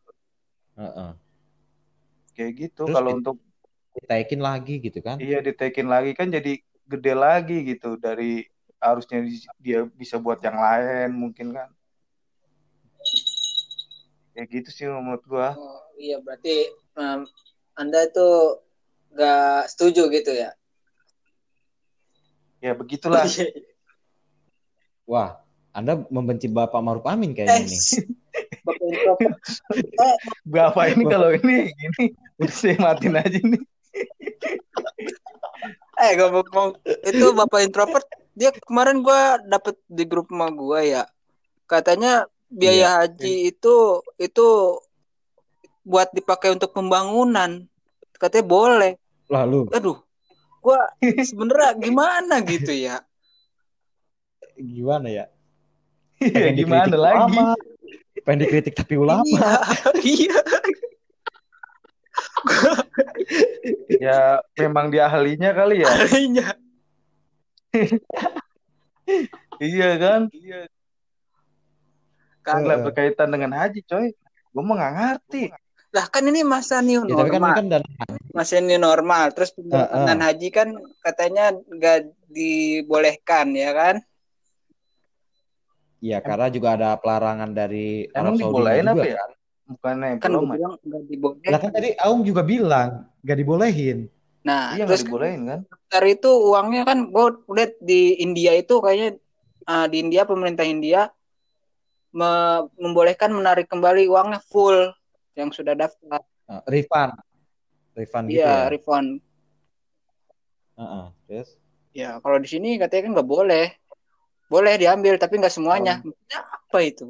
[0.77, 1.13] Heeh.
[2.35, 3.35] kayak gitu Terus kalau di- untuk
[3.93, 5.17] Ditaikin lagi gitu kan.
[5.25, 6.51] iya ditekin lagi kan jadi
[6.91, 8.43] gede lagi gitu dari
[8.83, 11.69] harusnya di- dia bisa buat yang lain mungkin kan
[14.33, 16.67] kayak gitu sih menurut gua Oh, iya berarti
[16.99, 17.23] em,
[17.73, 18.27] Anda itu
[19.13, 20.51] nggak setuju gitu ya?
[22.59, 23.23] ya begitulah
[25.03, 25.35] Wah,
[25.75, 27.81] Anda membenci Bapak Maruf Amin kayaknya nih.
[28.63, 29.35] Bapak introvert.
[29.75, 30.15] Eh,
[30.47, 32.05] Bapak ini kalau ini gini
[32.39, 33.61] udah saya matiin aja nih
[35.93, 41.03] eh ngomong-ngomong itu bapak introvert dia kemarin gua dapet di grup sama gua ya.
[41.69, 44.47] Katanya biaya haji itu itu
[45.85, 47.65] buat dipakai untuk pembangunan.
[48.17, 48.93] Katanya boleh.
[49.29, 49.69] Lalu?
[49.73, 49.97] Aduh
[50.63, 50.79] gua
[51.29, 53.05] sebenarnya gimana gitu ya?
[54.57, 55.25] Gimana ya?
[56.21, 57.17] ya Pengen gimana dikritik lagi?
[57.17, 57.47] Ulama,
[58.23, 59.39] pengen dikritik tapi ulama.
[60.01, 60.37] iya
[64.01, 64.19] ya
[64.59, 65.89] memang dia ahlinya kali ya?
[66.13, 66.62] Iya
[69.63, 70.21] iya kan?
[70.29, 70.61] Iya.
[72.43, 74.13] Kan nggak berkaitan dengan haji coy.
[74.53, 75.43] Gue mah nggak ngerti.
[75.93, 77.57] Lah kan ini masa new Ya, tapi kan ini normal.
[77.57, 77.83] kan dan
[78.33, 79.25] masa new normal.
[79.33, 80.69] Terus pembangunan haji kan
[81.01, 83.95] katanya nggak dibolehkan ya kan?
[86.03, 88.93] Ya karena juga ada pelarangan dari emang Arab Saudi dibolehin juga.
[88.93, 89.17] apa ya?
[89.17, 89.31] Kan.
[89.63, 92.89] bukannya kan belum bilang nggak dibolehkan Lah kan tadi Aung juga bilang
[93.23, 94.11] gak dibolehin.
[94.43, 95.61] Nah iya terus dibolehin kan?
[95.87, 99.17] dari itu uangnya kan gue lihat di India itu kayaknya
[99.63, 101.07] ah, di India pemerintah India
[102.13, 104.93] me- membolehkan menarik kembali uangnya full
[105.33, 106.21] yang sudah daftar.
[106.45, 107.17] Uh, refund.
[107.97, 108.69] Refund gitu iya ya.
[108.69, 109.09] refund.
[110.77, 111.49] Heeh, terus?
[111.93, 113.65] Ya kalau di sini katanya kan nggak boleh.
[114.49, 116.01] Boleh diambil tapi nggak semuanya.
[116.05, 117.07] Maksudnya apa itu?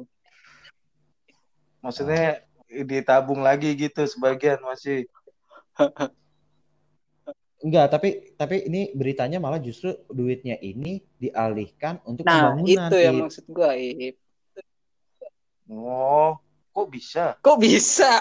[1.84, 2.24] Maksudnya
[2.88, 5.04] ditabung lagi gitu sebagian masih
[7.64, 12.92] enggak, tapi tapi ini beritanya malah justru duitnya ini dialihkan untuk nah pembangunan.
[12.92, 13.22] itu yang Ip.
[13.24, 14.16] maksud gue Ip.
[15.72, 16.36] oh
[16.76, 18.20] kok bisa kok bisa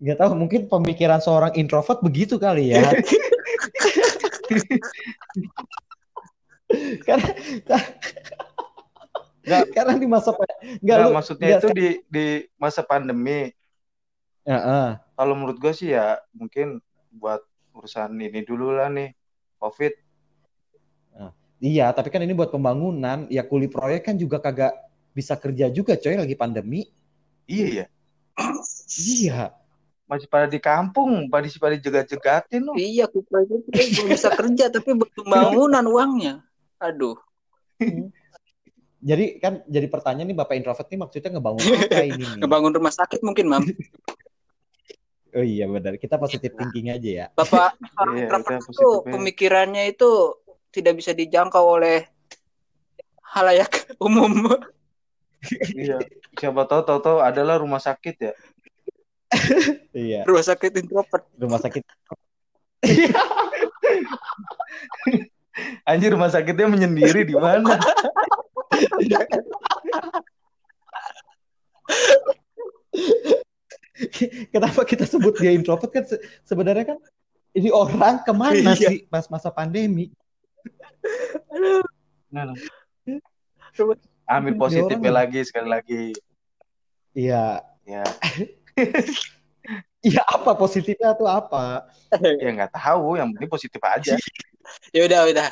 [0.00, 2.88] Nggak tahu, mungkin pemikiran seorang introvert begitu kali ya.
[7.06, 7.28] karena
[9.40, 9.62] Nggak.
[9.76, 12.26] karena di masa pa- nggak Nggak, lu maksudnya nggak itu di di
[12.56, 13.50] masa pandemi
[14.44, 14.88] Heeh.
[15.14, 17.40] kalau menurut gue sih ya mungkin buat
[17.72, 19.12] urusan ini dulu lah nih
[19.56, 19.92] covid
[21.60, 23.28] Iya, tapi kan ini buat pembangunan.
[23.28, 24.72] Ya kuli proyek kan juga kagak
[25.12, 26.88] bisa kerja juga coy lagi pandemi.
[27.44, 27.86] iya ya
[28.88, 29.52] Iya.
[30.08, 34.96] masih pada di kampung pada pada jegat-jegatin loh iya kupra itu belum bisa kerja tapi
[34.96, 36.34] buat pembangunan uangnya
[36.80, 37.14] aduh
[39.00, 42.38] Jadi kan jadi pertanyaan nih Bapak introvert nih maksudnya ngebangun apa ini nih?
[42.38, 43.64] ngebangun rumah sakit mungkin mam
[45.30, 45.94] Oh iya benar.
[45.94, 47.26] Kita positive thinking aja ya.
[47.30, 50.10] bapak orang Iya, introvert itu pemikirannya itu
[50.68, 52.02] tidak bisa dijangkau oleh
[53.30, 54.58] halayak umum
[55.72, 56.02] iya
[56.34, 58.32] siapa tahu tahu tahu adalah rumah sakit ya
[59.92, 61.24] iya Rumah sakit introvert.
[61.34, 61.82] rumah sakit
[65.84, 67.78] anjir rumah sakitnya menyendiri di mana
[74.50, 76.04] kenapa kita sebut dia introvert kan?
[76.06, 76.98] Se- sebenarnya kan
[77.52, 78.88] ini orang ke mana Iya.
[78.94, 80.10] sih pas masa pandemi?
[82.30, 82.54] Nah,
[83.74, 86.02] Rumah- ambil positifnya lagi sekali lagi.
[87.12, 87.62] Iya.
[87.82, 88.04] Ya
[90.06, 91.90] iya apa positifnya tuh apa?
[92.38, 93.18] Ya nggak tahu.
[93.18, 94.14] Yang penting positif aja.
[94.94, 95.48] Ya udah udah.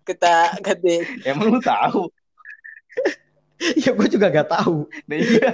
[0.00, 1.04] Kita ganti.
[1.28, 2.08] emang lu tahu
[3.82, 5.52] ya gue juga gak tahu nah, iya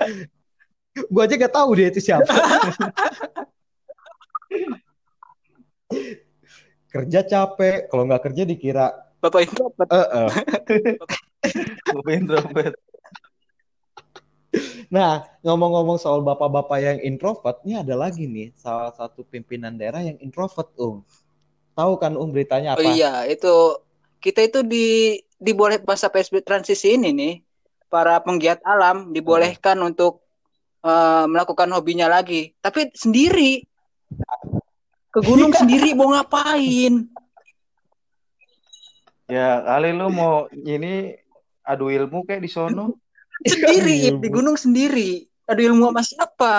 [1.12, 2.32] gue aja gak tahu dia itu siapa
[6.88, 9.88] kerja capek kalau nggak kerja dikira Bapak introvert.
[9.90, 10.30] eh eh.
[11.90, 12.74] Bapak introvert
[14.88, 20.16] Nah, ngomong-ngomong soal bapak-bapak yang introvert, ini ada lagi nih salah satu pimpinan daerah yang
[20.24, 21.04] introvert, Um.
[21.76, 22.88] Tahu kan Um beritanya Oh apa?
[22.88, 23.52] iya, itu
[24.18, 27.34] kita itu di diboleh masa PSBB transisi ini nih,
[27.88, 30.20] para penggiat alam dibolehkan untuk
[30.84, 33.62] eh, melakukan hobinya lagi, tapi sendiri
[35.08, 37.08] ke gunung sendiri mau ngapain?
[39.28, 41.12] ya kali lu mau ini
[41.60, 42.96] adu ilmu kayak di sono
[43.46, 45.22] Sendiri di gunung sendiri.
[45.46, 46.54] Ada ilmu sama siapa?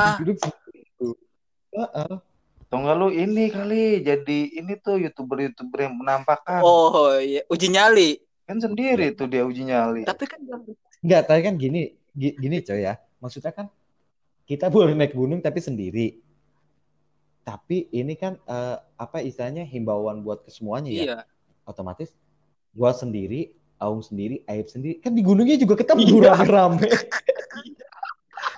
[1.76, 8.16] Atau enggak lu ini kali jadi ini tuh youtuber-youtuber yang menampakkan Oh iya, uji nyali.
[8.50, 10.42] Kan sendiri tuh dia uji nyali Tapi kan
[11.00, 12.98] Enggak, tapi kan gini, gi- gini coy ya.
[13.22, 13.70] Maksudnya kan
[14.44, 16.18] kita boleh naik gunung tapi sendiri.
[17.46, 21.04] Tapi ini kan eh, apa istilahnya himbauan buat ke semuanya ya.
[21.06, 21.18] iya.
[21.64, 22.10] Otomatis
[22.74, 25.00] gua sendiri, Aung sendiri, Aib sendiri.
[25.00, 26.34] Kan di gunungnya juga ketemu Iya.
[26.34, 26.90] rame-rame.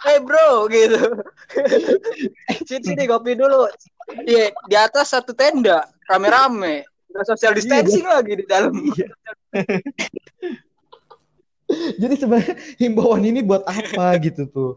[0.02, 0.98] Eh bro gitu.
[2.68, 3.70] sini sini kopi dulu.
[4.26, 6.90] Iya, di atas satu tenda, rame-rame.
[7.12, 8.72] Udah social distancing lagi di dalam.
[12.02, 14.72] Jadi sebenarnya himbauan ini buat apa gitu tuh?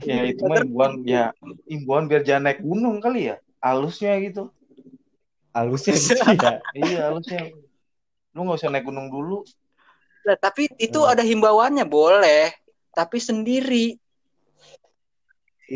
[0.00, 1.28] ya itu mah imbuan ya
[1.68, 4.48] imbuan biar jangan naik gunung kali ya halusnya gitu
[5.52, 6.56] Halusnya gitu ya.
[6.72, 7.52] iya halusnya
[8.32, 9.44] lu nggak usah naik gunung dulu
[10.24, 11.12] Lah, tapi itu Hmm.
[11.12, 12.52] ada himbauannya boleh,
[12.96, 13.96] tapi sendiri.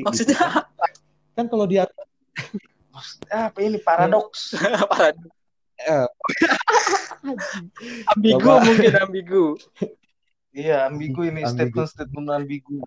[0.01, 0.89] Maksudnya apa?
[1.33, 1.85] kan kalau dia
[3.31, 4.51] apa ini paradoks
[8.15, 8.63] ambigu Coba.
[8.63, 9.59] mungkin ambigu.
[10.55, 11.83] iya ambigu ini Ambigu.
[11.83, 12.79] statement-statement ambigu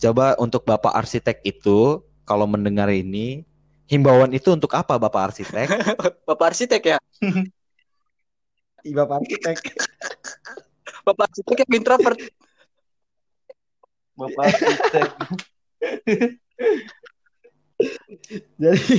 [0.00, 3.44] coba untuk Bapak arsitek itu kalau mendengar ini
[3.86, 5.68] himbauan itu untuk apa Bapak arsitek?
[6.28, 6.98] Bapak arsitek ya?
[8.82, 9.56] Ih, Bapak arsitek.
[11.04, 12.18] Bapak arsitek yang introvert.
[14.12, 15.08] bapak arsitek
[18.62, 18.96] jadi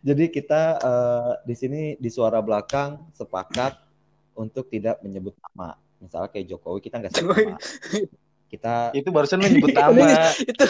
[0.00, 3.78] jadi kita eh, di sini di suara belakang sepakat
[4.36, 5.76] untuk tidak menyebut nama.
[6.02, 7.58] Misalnya kayak Jokowi kita nggak sebut nama.
[8.50, 10.66] Kita itu barusan lu nyebut nama itu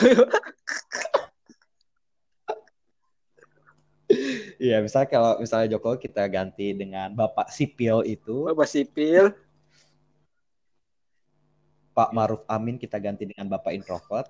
[4.60, 9.32] Iya, misalnya kalau misalnya Jokowi kita ganti dengan Bapak Sipil itu, Bapak sipil.
[11.92, 14.28] Pak Maruf Amin kita ganti dengan Bapak Introvert,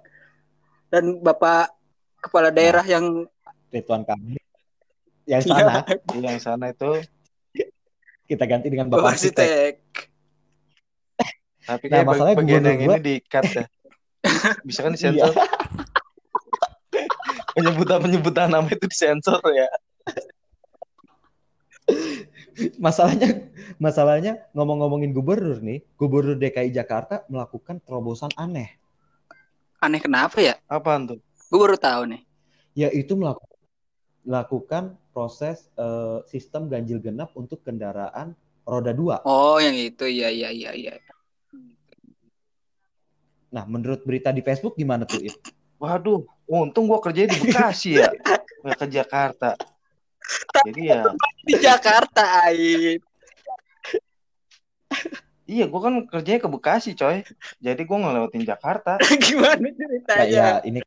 [0.90, 1.81] dan Bapak
[2.22, 3.26] kepala daerah yang
[3.68, 4.38] Ridwan Kamil.
[5.24, 5.54] Yang Iya.
[5.54, 5.74] sana.
[6.12, 6.90] Iya, yang sana itu.
[8.24, 9.82] Kita ganti dengan Bapak Arsitek.
[11.62, 13.64] tapi Nah, masalahnya bagian yang gua- ini di cut ya.
[14.66, 15.14] Bisa kan Iya.
[15.14, 15.34] disensor?
[17.52, 19.68] Penyebutan penyebutan nama itu disensor ya.
[22.78, 28.76] Masalahnya masalahnya ngomong-ngomongin gubernur nih, Gubernur DKI Jakarta melakukan terobosan aneh,
[29.78, 30.54] Aneh kenapa ya?
[30.66, 31.18] apaan tuh
[31.52, 32.22] Gue baru tahu nih.
[32.72, 33.60] yaitu melakukan
[34.24, 38.32] melakukan proses eh, sistem ganjil genap untuk kendaraan
[38.64, 39.20] roda dua.
[39.28, 40.08] Oh, yang itu.
[40.08, 40.94] Iya, iya, iya, iya.
[43.52, 45.20] Nah, menurut berita di Facebook gimana tuh?
[45.20, 45.36] Ip?
[45.82, 48.14] waduh untung gua kerjanya di Bekasi ya
[48.62, 49.58] nggak ke Jakarta
[50.62, 51.02] jadi ya
[51.42, 53.02] Di Jakarta, Aib.
[55.52, 57.16] Iya gua kan kerjanya ke Bekasi coy
[57.60, 60.26] jadi gua ngelewatin Jakarta Gimana Ya, ceritanya?
[60.28, 60.80] ya, ini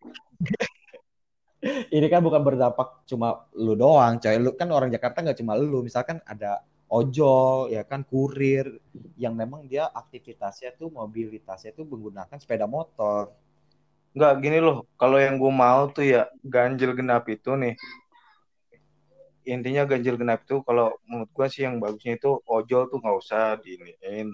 [1.89, 4.37] ini kan bukan berdampak cuma lu doang, coy.
[4.37, 8.77] Lu kan orang Jakarta nggak cuma lu, misalkan ada ojol, ya kan kurir
[9.17, 13.33] yang memang dia aktivitasnya tuh mobilitasnya tuh menggunakan sepeda motor.
[14.15, 17.75] nggak gini loh kalau yang gua mau tuh ya ganjil genap itu nih
[19.43, 23.59] intinya ganjil genap itu kalau menurut gua sih yang bagusnya itu ojol tuh nggak usah
[23.59, 24.31] diiniin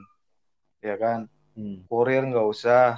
[0.82, 1.30] ya kan?
[1.54, 1.86] Hmm.
[1.88, 2.98] kurir nggak usah.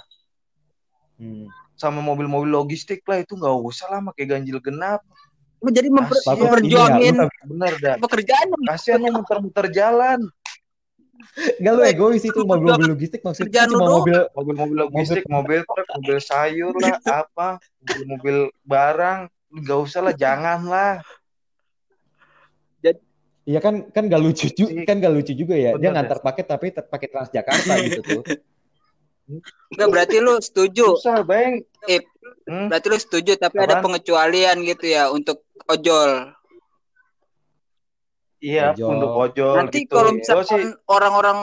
[1.19, 1.46] Hmm.
[1.74, 5.02] sama mobil-mobil logistik lah itu nggak usah lah pakai ganjil genap.
[5.63, 6.38] Jadi memper, Kasian.
[6.43, 10.19] memperjuangin Ini ya, bener dah pekerjaan kasihan lu muter-muter jalan.
[11.60, 16.74] Enggak lu egois itu mobil-mobil logistik maksudnya cuma mobil mobil-mobil logistik mobil truk mobil sayur
[16.78, 17.48] lah apa
[17.84, 19.19] mobil-mobil barang.
[19.54, 20.93] Nggak usah lah jangan lah
[23.43, 24.84] Iya kan kan gak lucu juga Iya.
[24.88, 25.75] kan gak lucu juga ya.
[25.75, 28.21] Dia ngantar paket tapi pakai Transjakarta gitu tuh.
[29.71, 30.95] Enggak berarti lu setuju.
[30.95, 31.99] susah bang Eh,
[32.43, 32.67] Hmm?
[32.67, 33.84] berarti lu setuju tapi ada Apaan?
[33.88, 36.32] pengecualian gitu ya untuk ojol.
[38.39, 38.89] iya Ojol.
[38.91, 41.39] untuk ojol Nanti gitu kalau misalkan sih orang-orang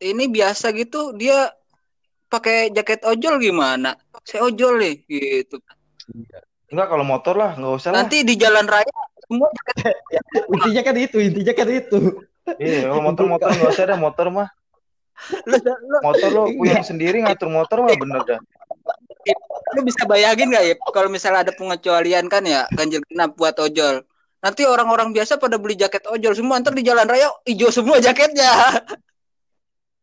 [0.00, 1.52] ini biasa gitu dia
[2.26, 4.00] pakai jaket ojol gimana?
[4.24, 5.60] Saya ojol nih gitu.
[6.70, 8.96] enggak kalau motor lah nggak usah lah Nanti di jalan raya
[9.30, 9.94] semua jaket
[10.58, 11.98] Intinya kan itu, intinya kan itu.
[12.58, 14.48] iya kalau motor-motor nggak usah dah motor mah
[15.46, 18.40] lu, lu, motor lo punya sendiri ngatur motor mah bener dah
[19.76, 24.02] lu bisa bayangin nggak ya kalau misalnya ada pengecualian kan ya ganjil genap buat ojol.
[24.40, 28.50] Nanti orang-orang biasa pada beli jaket ojol semua ntar di jalan raya hijau semua jaketnya.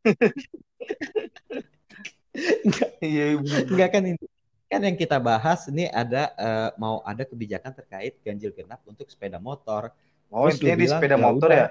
[3.01, 3.65] iya bener.
[3.65, 4.26] Enggak kan ini
[4.67, 9.39] kan yang kita bahas ini ada eh, mau ada kebijakan terkait ganjil genap untuk sepeda
[9.39, 9.95] motor.
[10.27, 11.57] oh Terus intinya lu di bilang, sepeda ya motor udah.
[11.57, 11.67] ya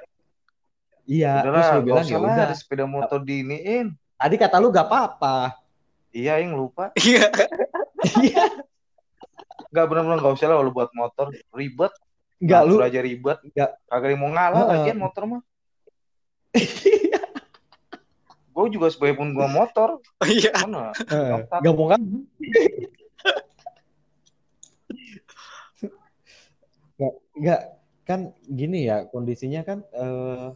[1.07, 2.47] Iya, terus lu bilang ya udah.
[2.51, 5.37] di sepeda motor diiniin Tadi kata lu gak apa-apa.
[6.11, 7.29] iya yang lupa Iya.
[8.17, 8.45] Iya.
[9.67, 11.93] nggak bener-bener nggak usah lah kalau buat motor ribet
[12.41, 13.71] Enggak lu aja ribet Nggak.
[13.87, 14.73] kagak mau ngalah Heeh.
[14.73, 15.43] lagian motor mah
[18.57, 20.57] gue juga sebagai pun gua motor Iya.
[20.65, 22.01] mana eh, nggak mau kan?
[26.97, 27.61] Nggak, nggak
[28.09, 30.49] kan gini ya kondisinya kan eh,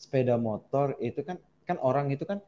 [0.00, 1.36] sepeda motor itu kan
[1.68, 2.40] kan orang itu kan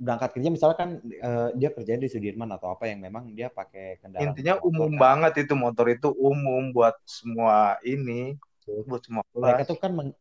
[0.00, 4.32] berangkat kerja misalkan eh, dia kerja di Sudirman atau apa yang memang dia pakai kendaraan
[4.32, 5.00] intinya motor umum kan.
[5.04, 8.40] banget itu motor itu umum buat semua ini
[8.88, 10.16] buat semua mereka tuh kan meng-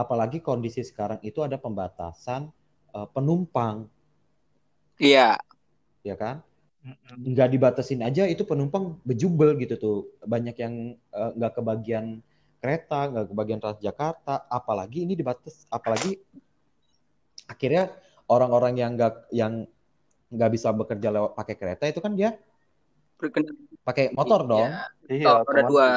[0.00, 2.48] apalagi kondisi sekarang itu ada pembatasan
[2.96, 3.84] eh, penumpang.
[4.96, 5.36] Iya.
[6.00, 6.40] ya kan?
[7.20, 9.98] Nggak dibatasin aja itu penumpang bejubel gitu tuh.
[10.24, 12.24] Banyak yang eh, nggak kebagian
[12.60, 14.48] kereta nggak kebagian Transjakarta.
[14.48, 16.16] Apalagi ini dibatas apalagi
[17.44, 17.92] akhirnya
[18.30, 19.68] orang-orang yang nggak yang
[20.30, 22.38] nggak bisa bekerja lewat pakai kereta itu kan dia
[23.82, 24.70] pakai motor dong.
[24.70, 25.88] iya Iya, ada dua.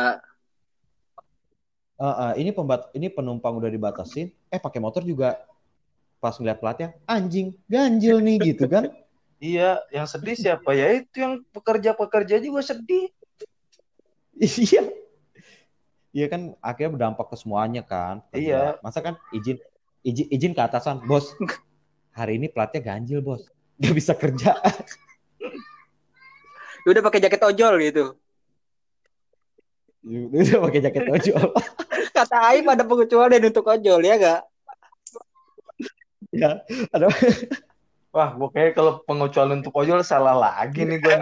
[2.04, 4.28] Eh, eh, ini pembat ini penumpang udah dibatasin.
[4.52, 5.40] Eh pakai motor juga.
[6.20, 8.92] Pas ngeliat platnya anjing ganjil nih gitu kan.
[9.44, 10.72] Iya yang sedih siapa?
[10.72, 13.12] Ya itu yang pekerja-pekerja juga sedih.
[14.40, 14.88] Iya.
[16.16, 18.24] Iya kan akhirnya berdampak ke semuanya kan.
[18.32, 18.80] Iya.
[18.80, 19.60] masa kan izin
[20.00, 21.36] izin izin ke atasan bos
[22.16, 23.52] hari ini platnya ganjil bos.
[23.84, 24.56] Nggak bisa kerja.
[26.88, 28.16] Udah pakai jaket ojol gitu.
[30.04, 31.48] Udah pakai jaket ojol.
[32.18, 34.42] Kata Aib ada pengecualian untuk ojol ya gak?
[36.34, 36.60] ya
[36.92, 37.08] ada.
[38.14, 41.16] Wah gue kayak kalau pengecualian untuk ojol salah lagi nih gue.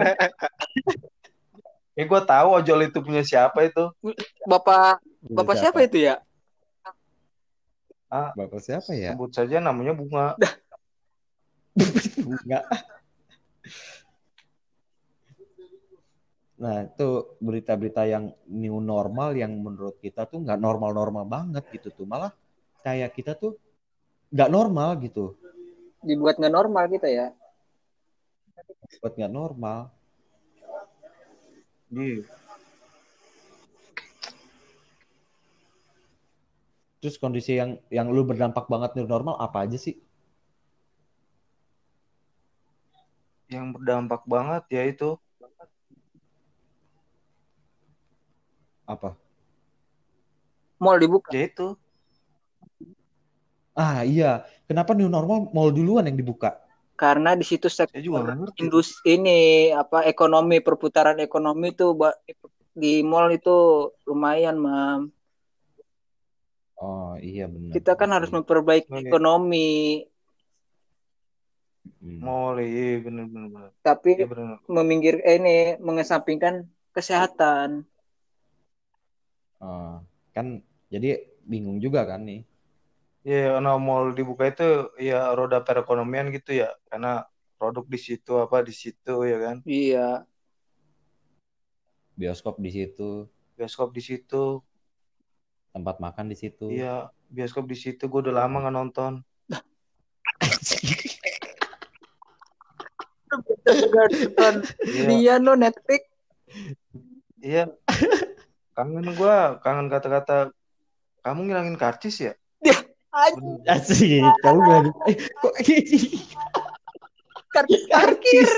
[1.92, 3.84] Eh gue tahu ojol itu punya siapa itu.
[4.48, 4.98] Bapak
[5.30, 5.80] Bapak siapa?
[5.84, 6.18] itu ya?
[8.12, 9.16] bapak siapa ya?
[9.16, 10.36] sebut saja namanya bunga.
[12.20, 12.60] Bunga
[16.62, 17.08] nah itu
[17.42, 22.30] berita-berita yang new normal yang menurut kita tuh nggak normal-normal banget gitu tuh malah
[22.86, 23.58] kayak kita tuh
[24.30, 25.34] nggak normal gitu
[26.02, 27.26] Dibuat nggak normal kita ya.
[29.02, 29.90] buat nggak normal
[31.92, 32.24] Iya.
[37.02, 39.98] terus kondisi yang yang lu berdampak banget new normal apa aja sih
[43.50, 45.18] yang berdampak banget ya itu
[48.96, 49.08] apa
[50.82, 51.30] Mall dibuka.
[51.32, 51.66] ya itu
[53.82, 54.24] ah iya
[54.68, 56.48] kenapa new normal mall duluan yang dibuka
[57.02, 58.22] Karena di situ sektor
[58.62, 59.30] industri ini
[59.74, 61.86] apa ekonomi perputaran ekonomi itu
[62.82, 63.50] di mall itu
[64.08, 65.00] lumayan mam.
[66.82, 69.02] oh iya benar Kita kan harus memperbaiki Oke.
[69.08, 69.66] ekonomi,
[72.02, 72.18] Hmm.
[72.24, 75.50] mall iya bener bener bener tapi iya bener meminggir eh, ini
[75.86, 76.54] mengesampingkan
[76.94, 77.68] kesehatan.
[79.62, 80.02] Oh,
[80.34, 80.58] kan
[80.90, 82.42] jadi bingung juga kan nih.
[83.22, 87.22] Iya, karena mall dibuka itu ya roda perekonomian gitu ya, karena
[87.54, 90.26] produk di situ apa di situ ya kan, Iya.
[92.18, 93.30] bioskop di situ.
[93.54, 94.58] Bioskop di situ,
[95.70, 96.66] tempat makan di situ.
[96.66, 99.12] Iya bioskop di situ, gue udah lama nggak nonton.
[104.92, 106.04] Iya, no Netflix.
[107.40, 107.64] iya.
[108.72, 110.48] Kangen gua, kangen kata-kata
[111.20, 112.32] kamu ngilangin karcis ya?
[113.68, 114.80] Asik, kamu gak
[115.12, 115.54] eh, kok
[117.52, 118.48] karcis parkir.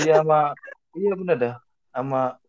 [0.00, 0.56] Iya sama
[0.96, 1.54] iya bener dah.
[1.92, 2.40] Sama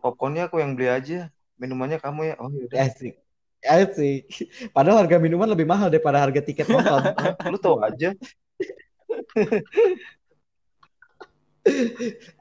[0.00, 1.28] popcornnya aku yang beli aja.
[1.60, 2.34] Minumannya kamu ya.
[2.40, 2.88] Oh yaudah.
[2.88, 3.20] asik.
[3.62, 4.26] Asik.
[4.72, 7.12] Padahal harga minuman lebih mahal daripada harga tiket nonton.
[7.52, 8.16] Lu tahu aja.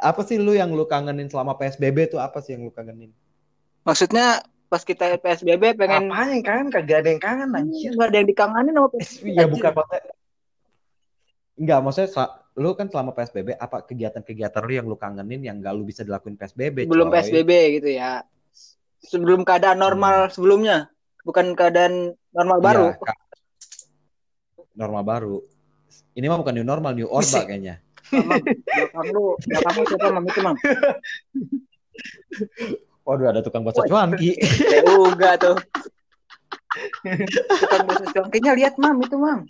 [0.02, 3.14] Apa sih lu yang lu kangenin selama PSBB tuh apa sih yang lu kangenin?
[3.86, 4.42] Maksudnya
[4.72, 6.68] pas kita PSBB pengen Apaan yang kangen?
[6.74, 7.92] Kagak ada yang kangen anjir.
[7.94, 9.28] nggak ada yang dikangenin sama PSBB.
[9.38, 10.14] Iya bukan maksudnya
[11.62, 12.10] Enggak, maksudnya
[12.58, 16.36] lu kan selama PSBB apa kegiatan-kegiatan lu yang lu kangenin yang gak lu bisa dilakuin
[16.36, 17.22] PSBB, Belum coy?
[17.22, 18.26] PSBB gitu ya.
[19.02, 20.90] Sebelum keadaan normal sebelumnya,
[21.22, 22.86] bukan keadaan normal Iya, baru.
[24.74, 25.36] Normal baru.
[26.18, 27.80] Ini mah bukan new normal, new orba kayaknya.
[28.12, 30.56] Mam, belakang lu, belakang lu siapa mam itu mam?
[33.08, 34.36] Waduh, ada tukang bakso cuanki.
[34.68, 35.58] Ya uga tuh.
[37.60, 39.48] Tukang bakso cuankinya lihat mam itu mam.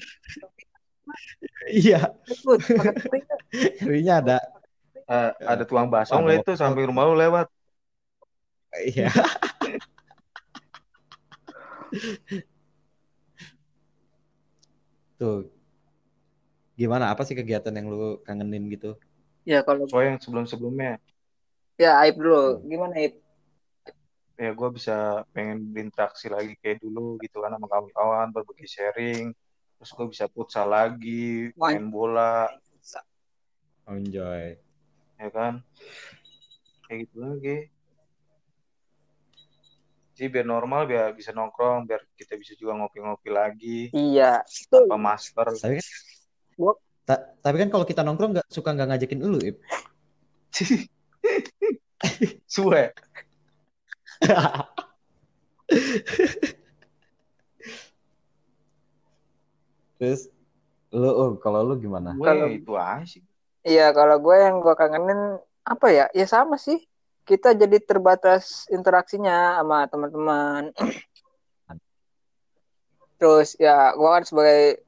[1.67, 2.15] Iya,
[3.83, 4.37] harinya ada.
[5.09, 7.49] Eh, ada tukang bakso nggak itu samping rumah lu lewat?
[8.77, 9.11] Iya.
[15.19, 15.60] Tuh.
[16.79, 17.11] Gimana?
[17.11, 18.95] Apa sih kegiatan yang lu kangenin gitu?
[19.43, 21.01] Ya kalau Soalnya yang sebelum-sebelumnya
[21.81, 23.17] ya Aib dulu, gimana Aib?
[24.41, 29.25] ya gue bisa pengen berinteraksi lagi kayak dulu gitu kan sama kawan-kawan berbagi sharing
[29.77, 31.69] terus gue bisa futsal lagi Wah.
[31.69, 32.49] main bola
[33.85, 34.57] Enjoy.
[35.21, 35.61] ya kan
[36.89, 37.57] kayak gitu lagi
[40.17, 44.41] jadi biar normal biar bisa nongkrong biar kita bisa juga ngopi-ngopi lagi Iya.
[44.73, 45.85] tanpa masker Tapi kan,
[46.61, 46.77] Gua-
[47.09, 49.57] Ta- tapi kan kalau kita nongkrong nggak suka nggak ngajakin lu, Ip.
[52.53, 52.93] suwe
[59.97, 60.29] Terus
[60.91, 62.13] lu oh, kalau lu gimana?
[62.17, 63.23] Kalau- itu aja sih
[63.61, 66.09] Iya, kalau gue yang gue kangenin apa ya?
[66.17, 66.81] Ya sama sih.
[67.29, 70.73] Kita jadi terbatas interaksinya sama teman-teman.
[73.21, 74.81] Terus ya gue kan sebagai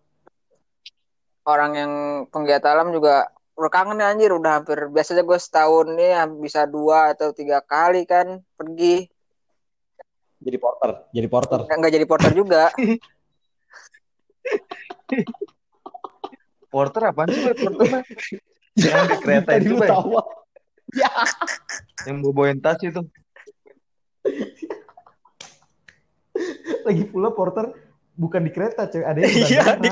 [1.44, 1.92] orang yang
[2.32, 6.66] penggiat alam juga udah kangen ya anjir udah hampir biasanya gue setahun nih ya bisa
[6.66, 9.06] dua atau tiga kali kan pergi
[10.44, 11.60] Jadi porter, jadi porter.
[11.64, 12.64] nggak nggak jadi porter juga
[16.74, 18.04] porter apaan sih porter Bay?
[18.76, 19.88] yang di kereta itu Bay.
[19.88, 20.22] tawa.
[20.94, 21.10] Ya.
[22.10, 23.02] yang bawa tas itu
[26.84, 27.70] Lagi pula porter
[28.14, 29.04] bukan di kereta, coy.
[29.04, 29.82] Ada yang di iya bandara.
[29.82, 29.90] di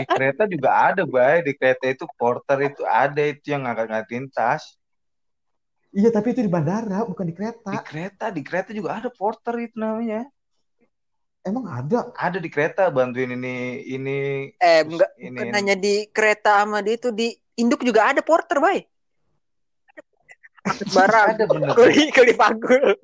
[0.00, 1.36] di kereta juga ada bay.
[1.42, 4.80] Di kereta itu porter itu ada itu yang ngangkat-ngangkatin tas
[5.90, 7.70] Iya, tapi itu di bandara, bukan di di kereta.
[7.82, 10.22] kereta di kereta juga ada porter itu namanya.
[11.42, 12.14] Emang ada?
[12.14, 14.18] ada di kereta bantuin ini ini
[14.60, 15.34] eh enggak ini.
[15.34, 18.86] bukan hanya di kereta sama di itu di induk juga ada porter bay.
[20.94, 21.74] Barang ada bener.
[21.74, 22.94] Kuli kuli pagul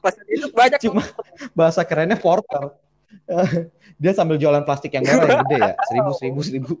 [0.00, 1.02] pas itu banyak Cuma
[1.52, 2.74] bahasa kerennya porter.
[4.02, 6.72] Dia sambil jualan plastik yang merah yang gede ya, seribu seribu seribu.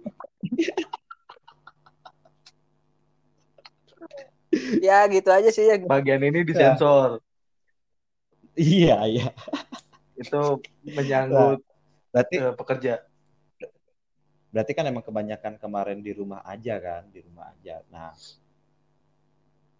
[4.84, 7.24] ya gitu aja sih ya bagian ini disensor
[8.52, 9.32] Iya iya.
[10.20, 11.64] itu menyangkut
[12.12, 12.92] Berarti eh, pekerja
[14.52, 17.80] berarti kan emang kebanyakan kemarin di rumah aja kan, di rumah aja.
[17.88, 18.12] Nah,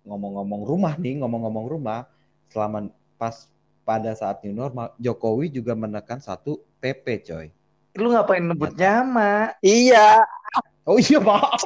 [0.09, 2.09] ngomong-ngomong rumah nih, ngomong-ngomong rumah,
[2.49, 2.89] selama
[3.23, 3.47] pas
[3.83, 7.47] pada saat new normal, Jokowi juga menekan satu PP, coy.
[7.95, 10.19] lu ngapain nebut nyama iya.
[10.83, 11.63] Oh iya, Pak.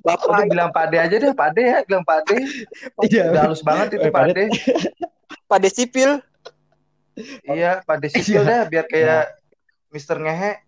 [0.00, 2.36] udah bapak bilang Pak De aja deh Pak De ya bilang Pak De
[3.06, 3.28] Iya.
[3.30, 4.44] udah halus banget itu Eh, Pak Pak De
[5.44, 6.10] pada sipil.
[7.44, 9.36] Iya Pak De sipil dah biar kayak
[9.92, 10.64] Mister Ngehe.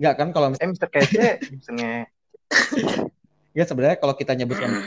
[0.00, 2.02] Enggak kan kalau eh Mister Kece Mister Ngehe.
[3.52, 4.86] Ya sebenarnya kalau kita nyebut pem-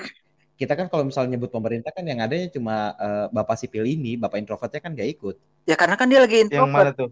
[0.62, 4.38] kita kan kalau misalnya nyebut pemerintah kan yang adanya cuma eh, Bapak sipil ini, Bapak
[4.38, 5.36] introvertnya kan gak ikut.
[5.66, 7.10] ya karena kan dia lagi yang mana introvert tuh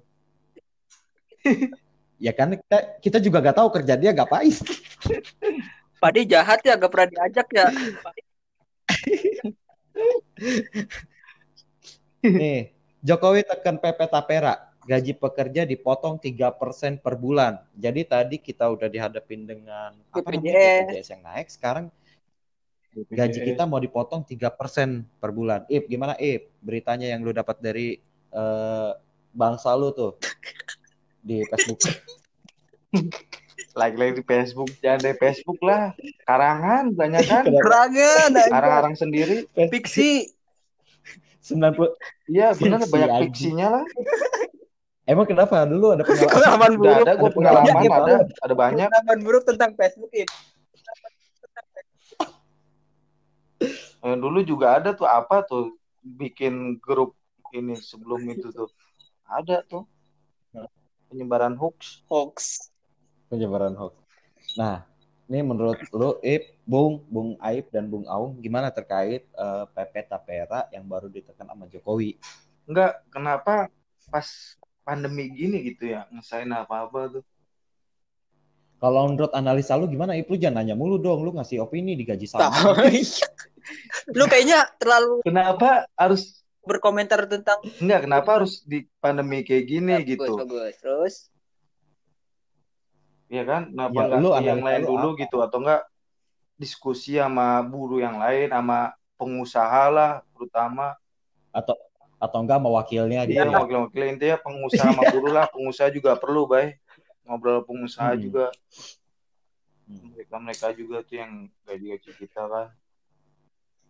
[2.20, 4.52] Ya kan kita, kita juga gak tahu kerja dia ngapain.
[6.04, 7.72] Padi jahat ya gak pernah diajak ya
[12.20, 17.64] Nih, Jokowi tekan PP Tapera, gaji pekerja dipotong 3% per bulan.
[17.72, 20.84] Jadi tadi kita udah dihadapin dengan apa namanya BPJS.
[20.92, 21.88] BPJS yang naik, sekarang
[22.94, 25.66] gaji kita mau dipotong 3% per bulan.
[25.70, 26.50] Ip, gimana Ip?
[26.62, 28.02] Beritanya yang lu dapat dari
[28.34, 28.92] eh,
[29.34, 30.18] bangsa lu tuh
[31.22, 31.80] di Facebook.
[33.80, 35.94] Like-like di Facebook, jangan di Facebook lah.
[36.26, 37.44] Karangan banyak kan?
[37.48, 37.64] Kenapa?
[37.64, 39.46] Kerangan, Arang-arang sendiri.
[39.54, 40.34] Pixi.
[41.50, 43.86] 90 Iya benar banyak fiksinya lah.
[45.10, 46.30] Emang kenapa dulu ada pengalaman?
[46.30, 46.94] Pengalaman buruk.
[47.02, 48.88] ada gue Ada pengalaman pengalaman ada ada banyak.
[48.88, 50.28] Pengalaman buruk tentang Facebook ini.
[54.00, 57.16] Eh, dulu juga ada tuh apa tuh bikin grup
[57.52, 58.72] ini sebelum itu tuh
[59.28, 59.84] ada tuh
[61.10, 62.06] penyebaran hoax.
[62.08, 62.70] Hoax.
[63.30, 63.94] penyebaran hoax.
[64.58, 64.86] Nah,
[65.30, 70.66] ini menurut lu, Ip, Bung, Bung Aib dan Bung Aung, gimana terkait eh, PP Tapera
[70.74, 72.18] yang baru ditekan sama Jokowi?
[72.66, 73.70] Enggak, kenapa
[74.10, 74.26] pas
[74.82, 77.26] pandemi gini gitu ya ngesain apa-apa tuh.
[78.80, 80.32] Kalau menurut analisa lu gimana, Ip?
[80.32, 82.48] Lu jangan nanya mulu dong, lu ngasih opini digaji sama.
[84.12, 90.10] Lu kayaknya terlalu Kenapa harus berkomentar tentang enggak kenapa harus di pandemi kayak gini Bagus,
[90.10, 90.34] gitu.
[90.38, 90.74] bagus.
[90.80, 91.16] Terus
[93.30, 93.62] Iya kan?
[93.70, 95.20] Kenapa Ya, enggak lu yang lain lu dulu apa?
[95.22, 95.82] gitu atau enggak
[96.56, 98.80] diskusi sama buruh yang lain sama
[99.16, 100.98] pengusaha lah terutama
[101.50, 101.78] Atau
[102.20, 103.56] atau enggak sama wakilnya Iya, gitu.
[103.56, 106.76] wakil-wakil intinya pengusaha sama buruh lah, pengusaha juga perlu, bay.
[107.24, 108.22] Ngobrol pengusaha Hmm.
[108.22, 108.46] juga.
[109.88, 110.12] Hmm.
[110.14, 111.32] Mereka mereka juga tuh yang
[111.64, 112.68] gaji-gaji kita kan.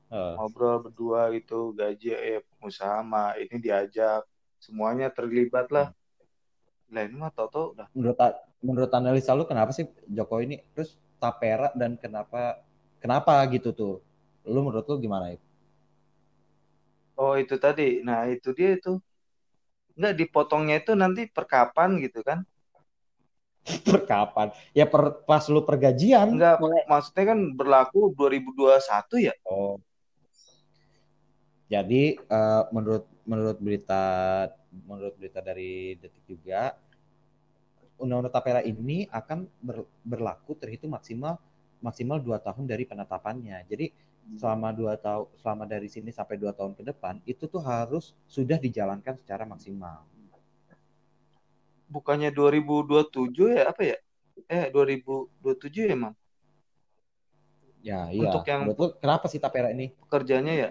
[0.10, 4.26] Eh, Ngobrol berdua gitu, gaji eh pengusaha sama ini diajak,
[4.58, 5.94] semuanya terlibat lah.
[6.90, 7.86] Ini mah tau-tau udah.
[7.94, 8.18] menurut
[8.66, 12.66] menurut analisa lu kenapa sih Jokowi ini terus Tapera dan kenapa
[12.98, 13.94] kenapa gitu tuh?
[14.50, 15.42] Lu menurut lu gimana, Ip?
[17.20, 18.98] Oh itu tadi, nah itu dia itu.
[20.00, 22.42] Enggak dipotongnya itu nanti per kapan gitu kan?
[23.86, 24.50] Per kapan?
[24.74, 26.34] Ya per pas lu pergajian.
[26.34, 29.36] Enggak, mulai maksudnya kan berlaku 2021 ya?
[29.46, 29.78] Oh.
[31.70, 34.04] Jadi eh, menurut menurut berita
[34.90, 36.74] menurut berita dari Detik juga
[38.00, 41.38] Undang-Undang Tapera ini akan ber- berlaku terhitung maksimal
[41.80, 43.64] maksimal dua tahun dari penetapannya.
[43.70, 43.92] Jadi
[44.40, 48.58] selama dua tahun selama dari sini sampai dua tahun ke depan itu tuh harus sudah
[48.58, 50.06] dijalankan secara maksimal.
[51.90, 53.98] Bukannya 2027 ya apa ya?
[54.46, 56.14] Eh 2027 ya, Mam?
[57.82, 58.30] Ya iya.
[58.30, 59.92] Untuk yang- lu kenapa sih Tapera ini?
[60.06, 60.70] Pekerjanya ya?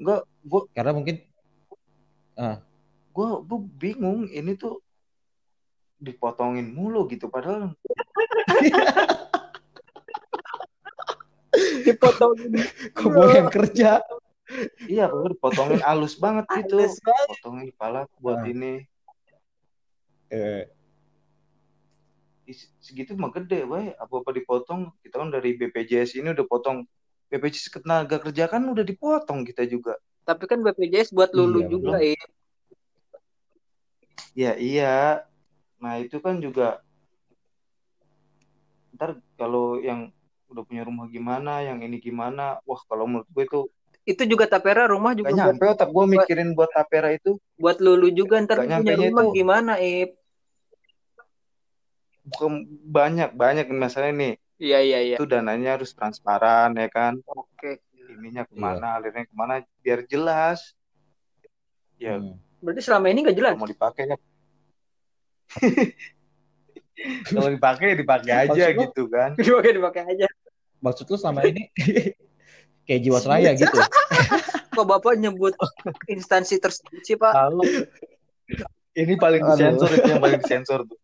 [0.00, 1.16] Enggak, gua Karena mungkin
[3.10, 4.80] gua, gua bingung ini tuh
[6.00, 7.76] dipotongin mulu gitu padahal
[11.84, 12.56] dipotongin
[12.96, 14.00] kok gue yang kerja.
[14.88, 17.26] iya padahal dipotongin halus banget gitu halus banget.
[17.36, 18.48] potongin kepala buat Ah.
[18.48, 18.72] ini
[20.30, 20.62] Eh,
[22.80, 26.84] segitu mah gede bay apa-apa dipotong kita kan dari BPJS ini udah potong
[27.30, 29.96] BPJS ketenaga kerja kan udah dipotong kita juga
[30.26, 32.24] Tapi kan BPJS buat lulu Iya, juga, ya.
[34.36, 34.94] ya iya
[35.80, 36.84] nah itu kan juga
[38.94, 40.12] ntar kalau yang
[40.52, 43.60] udah punya rumah gimana yang ini gimana wah kalau menurut gue itu
[44.04, 47.78] Itu juga Tapera rumah juga gak buat, nyampe otak gue mikirin buat tapera itu buat
[47.78, 49.36] lulu juga ntar punya rumah itu.
[49.36, 50.19] gimana, Ip?
[52.30, 55.16] Bukan banyak banyak masalah nih Iya, iya, iya.
[55.16, 57.80] itu dananya harus transparan ya kan Oke.
[57.96, 60.76] ininya ke mana alirnya ke mana biar jelas
[61.96, 62.36] ya hmm.
[62.60, 63.56] Berarti selama ini nggak jelas.
[63.56, 64.20] mau dipakai kan
[67.32, 70.28] kalau dipakai dipakai aja Maksud gitu kan Dipakai dipakai aja.
[70.84, 71.72] Maksud lu selama ini
[72.86, 73.80] kayak Jiwasraya gitu.
[74.76, 75.56] Kok Bapak nyebut
[76.04, 77.32] instansi tersebut sih, Pak?
[77.32, 77.64] tahu
[78.98, 80.98] ini paling disensor itu yang paling disensor tuh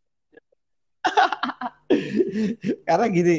[2.88, 3.36] Karena gini,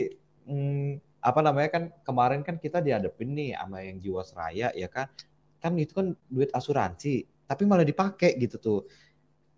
[0.47, 0.89] hmm,
[1.23, 5.07] apa namanya kan kemarin kan kita dihadapin nih sama yang Jiwasraya ya kan.
[5.59, 8.79] Kan itu kan duit asuransi, tapi malah dipakai gitu tuh.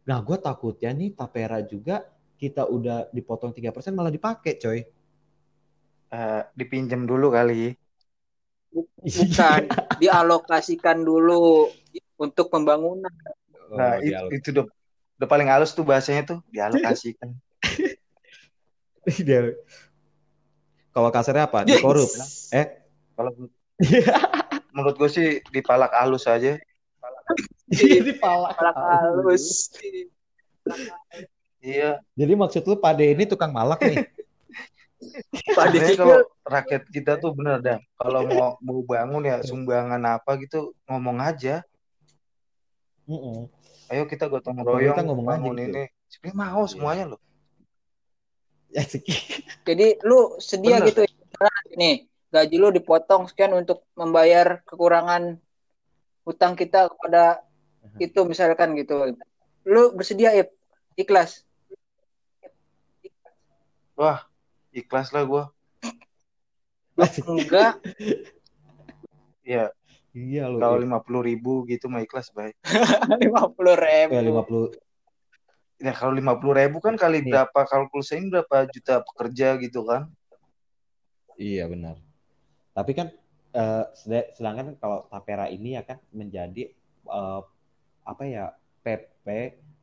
[0.10, 2.02] Nah, gue takutnya nih Tapera juga
[2.40, 4.80] kita udah dipotong 3% malah dipakai, coy.
[6.10, 7.54] Eh, dipinjam dulu kali
[9.10, 9.62] Bukan,
[10.02, 11.70] dialokasikan dulu
[12.22, 13.10] untuk pembangunan.
[13.78, 14.66] nah Oh, itu, dialog- itu udah
[15.20, 17.49] udah paling halus tuh bahasanya tuh dialokasikan dia-
[20.96, 21.64] Kalau kasarnya apa?
[21.64, 22.10] Dikorup.
[22.52, 22.66] Eh,
[23.14, 23.32] kalau
[24.74, 26.60] menurut gue sih dipalak halus aja
[27.70, 28.52] di pala.
[28.58, 29.70] Palak halus.
[31.62, 33.98] iya Jadi maksud lu Pade ini tukang malak nih?
[35.72, 40.76] Dikil, kalau rakyat kita tuh bener dah kalau mau mau bangun ya sumbangan apa gitu
[40.92, 41.64] ngomong aja
[43.08, 43.48] Mm-mm.
[43.88, 45.72] ayo kita gotong royong ngomong aja gitu.
[45.72, 47.29] ini sebenarnya mau semuanya loh Ya.
[49.68, 50.88] Jadi lu sedia Bener.
[50.94, 51.02] gitu
[51.78, 55.42] nih gaji lu dipotong sekian untuk membayar kekurangan
[56.28, 57.42] hutang kita kepada
[57.98, 59.18] itu misalkan gitu.
[59.66, 60.54] lu bersedia Ip
[60.96, 61.42] ikhlas
[64.00, 64.24] Wah,
[64.72, 65.44] ikhlas lah gue.
[67.28, 67.76] enggak
[69.44, 69.74] Ya,
[70.14, 70.62] Iya lu.
[70.62, 70.84] kalau Ip.
[70.86, 72.56] lima puluh ribu gitu mah ikhlas baik.
[73.24, 74.89] lima puluh ribu Ya 50
[75.80, 77.48] Ya kalau lima puluh ribu kan kali Iya.
[77.48, 80.12] berapa kalkulasinya berapa juta pekerja gitu kan?
[81.40, 81.96] Iya benar.
[82.76, 83.08] Tapi kan
[83.96, 86.70] sed- sedangkan kalau Tapera ini ya kan menjadi
[87.10, 87.42] eh,
[88.04, 88.54] apa ya
[88.84, 89.26] PP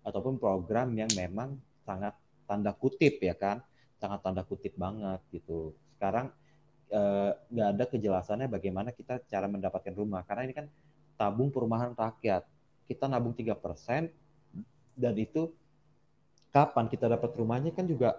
[0.06, 2.14] ataupun program yang memang sangat
[2.46, 3.64] tanda kutip ya kan,
[3.98, 5.72] sangat tanda kutip banget gitu.
[5.96, 6.28] Sekarang
[6.92, 10.66] eh, nggak ada kejelasannya bagaimana kita cara mendapatkan rumah karena ini kan
[11.16, 12.44] tabung perumahan rakyat.
[12.86, 14.12] Kita nabung 3%
[14.94, 15.50] dan itu
[16.56, 18.16] kapan kita dapat rumahnya kan juga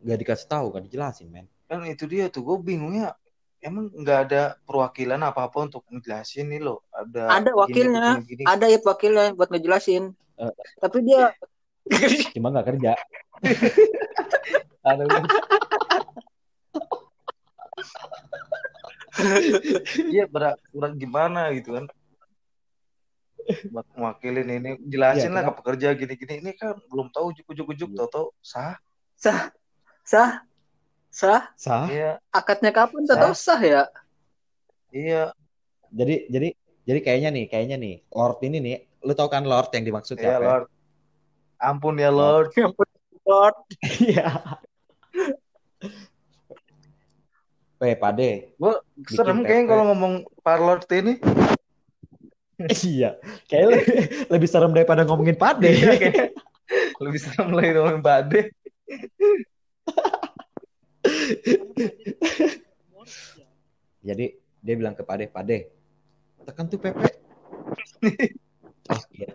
[0.00, 1.44] nggak dikasih tahu, nggak dijelasin, men.
[1.68, 3.12] Kan itu dia tuh gue bingungnya.
[3.62, 6.80] Emang nggak ada perwakilan apa-apa untuk ngejelasin nih loh.
[6.90, 8.06] Ada Ada gini, wakilnya.
[8.18, 8.42] begini, gini.
[8.48, 10.48] ada Ip wakilnya buat ngejelasin Eh.
[10.80, 11.30] tapi dia
[12.34, 12.92] Cuma nggak kerja.
[14.88, 15.06] Aduh.
[20.10, 21.84] Iya berat, berat gimana gitu kan.
[23.72, 26.34] Buat mewakilin ini jelasin Iya, lah ke pekerja gini-gini.
[26.44, 27.98] Ini kan belum tahu ujuk-ujuk Iya.
[28.04, 28.76] tau-tau sah.
[29.16, 29.50] sah
[30.02, 30.42] sah
[31.12, 31.86] sah Sah.
[31.86, 33.82] Iya, akadnya kapan tuh tahu sah ya
[34.90, 35.30] iya,
[35.92, 36.48] Jadi jadi
[36.82, 38.76] jadi kayaknya nih, kayaknya nih, Lord ini nih,
[39.06, 40.42] lu tau kan Lord yang dimaksud iya siapa?
[40.42, 40.48] ya?
[40.48, 40.66] Lord.
[41.62, 42.50] Ampun ya Lord.
[43.30, 43.56] Lord
[44.02, 44.58] Iya.
[47.78, 48.54] Weh, Pade.
[48.58, 48.74] Gue
[49.10, 50.12] serem kayaknya kalau ngomong
[50.42, 51.18] Pak Lord ini.
[52.86, 53.10] Iya.
[53.48, 53.86] Kayaknya lebih,
[54.32, 55.70] lebih serem daripada ngomongin Pade.
[55.72, 56.30] Iya,
[57.04, 58.40] lebih serem lagi ngomongin Bade.
[64.02, 64.26] Jadi
[64.62, 65.70] dia bilang ke Pade, Pade,
[66.46, 67.00] tekan tuh PP.
[68.90, 69.30] Oh, iya.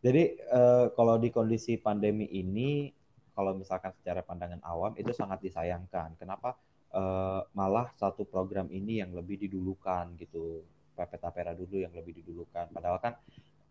[0.00, 2.88] Jadi eh, kalau di kondisi pandemi ini,
[3.36, 6.16] kalau misalkan secara pandangan awam itu sangat disayangkan.
[6.16, 6.56] Kenapa?
[6.90, 10.66] Eh, malah satu program ini yang lebih didulukan gitu,
[10.98, 12.66] PP Tapera dulu yang lebih didulukan.
[12.74, 13.14] Padahal kan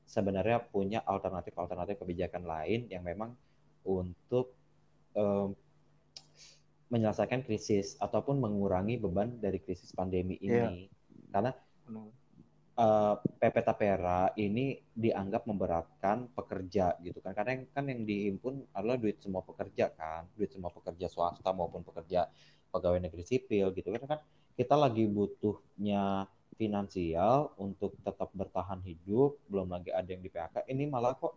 [0.07, 3.35] sebenarnya punya alternatif-alternatif kebijakan lain yang memang
[3.83, 4.55] untuk
[5.19, 5.51] em,
[6.87, 10.87] menyelesaikan krisis ataupun mengurangi beban dari krisis pandemi ini.
[11.27, 11.51] Karena
[12.79, 17.35] eh, PP Tapera ini dianggap memberatkan pekerja gitu kan.
[17.35, 20.23] Karena yang kan yang dihimpun adalah duit semua pekerja kan.
[20.39, 22.31] Duit semua pekerja swasta maupun pekerja
[22.73, 24.19] pegawai negeri sipil gitu kan kan
[24.59, 26.27] kita lagi butuhnya
[26.59, 31.33] finansial untuk tetap bertahan hidup belum lagi ada yang di PHK ini malah kok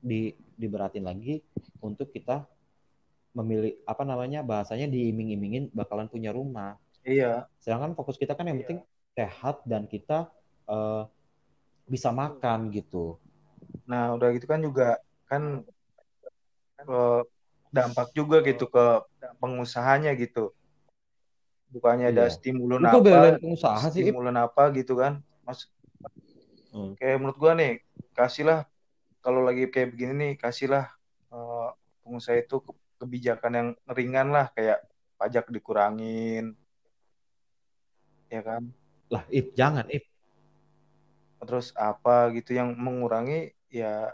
[0.00, 1.42] di diberatin lagi
[1.84, 2.46] untuk kita
[3.36, 8.66] memilih apa namanya bahasanya diiming-imingin bakalan punya rumah Iya, sedangkan fokus kita kan yang Iya.
[8.66, 8.80] penting
[9.16, 10.28] sehat dan kita
[10.70, 11.02] eh,
[11.90, 13.18] bisa makan gitu.
[13.90, 15.62] nah udah gitu kan juga kan
[16.84, 17.20] eh,
[17.70, 18.84] dampak juga gitu ke
[19.38, 20.50] pengusahanya gitu.
[21.70, 22.34] Bukannya ada Iya.
[22.34, 25.22] kok apa, pengusaha sih, stimulan apa gitu kan.
[25.46, 25.70] Mas,
[26.74, 26.94] Hmm.
[26.98, 27.82] kayak menurut gua nih,
[28.14, 28.66] kasihlah
[29.22, 30.86] kalau lagi kayak begini nih, kasihlah
[31.30, 31.68] eh,
[32.02, 34.82] pengusaha itu ke- kebijakan yang ringan lah kayak
[35.14, 36.58] pajak dikurangin.
[38.30, 38.70] Ya kan?
[39.10, 40.06] Lah, Ip, jangan, Ip.
[41.40, 44.12] Terus apa gitu yang mengurangi ya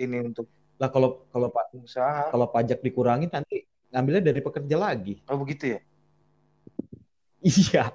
[0.00, 0.48] ini untuk
[0.80, 2.32] Lah kalau kalau Pak pengusaha.
[2.34, 3.62] kalau pajak dikurangi nanti
[3.94, 5.22] ngambilnya dari pekerja lagi.
[5.30, 5.80] Oh begitu ya?
[7.42, 7.90] Iya.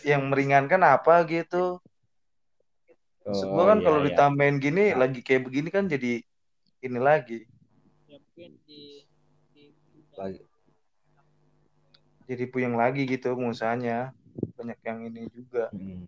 [0.00, 1.78] Yang meringankan apa gitu?
[3.20, 4.06] Maksud Oh, kan iya, kalau iya.
[4.10, 5.04] ditambahin gini Nah.
[5.04, 6.24] lagi kayak begini kan jadi
[6.80, 7.44] ini lagi.
[10.16, 10.48] Lagi-
[12.24, 14.14] Jadi puyeng lagi gitu pengusahanya.
[14.56, 15.68] Banyak yang ini juga.
[15.74, 16.06] Hmm.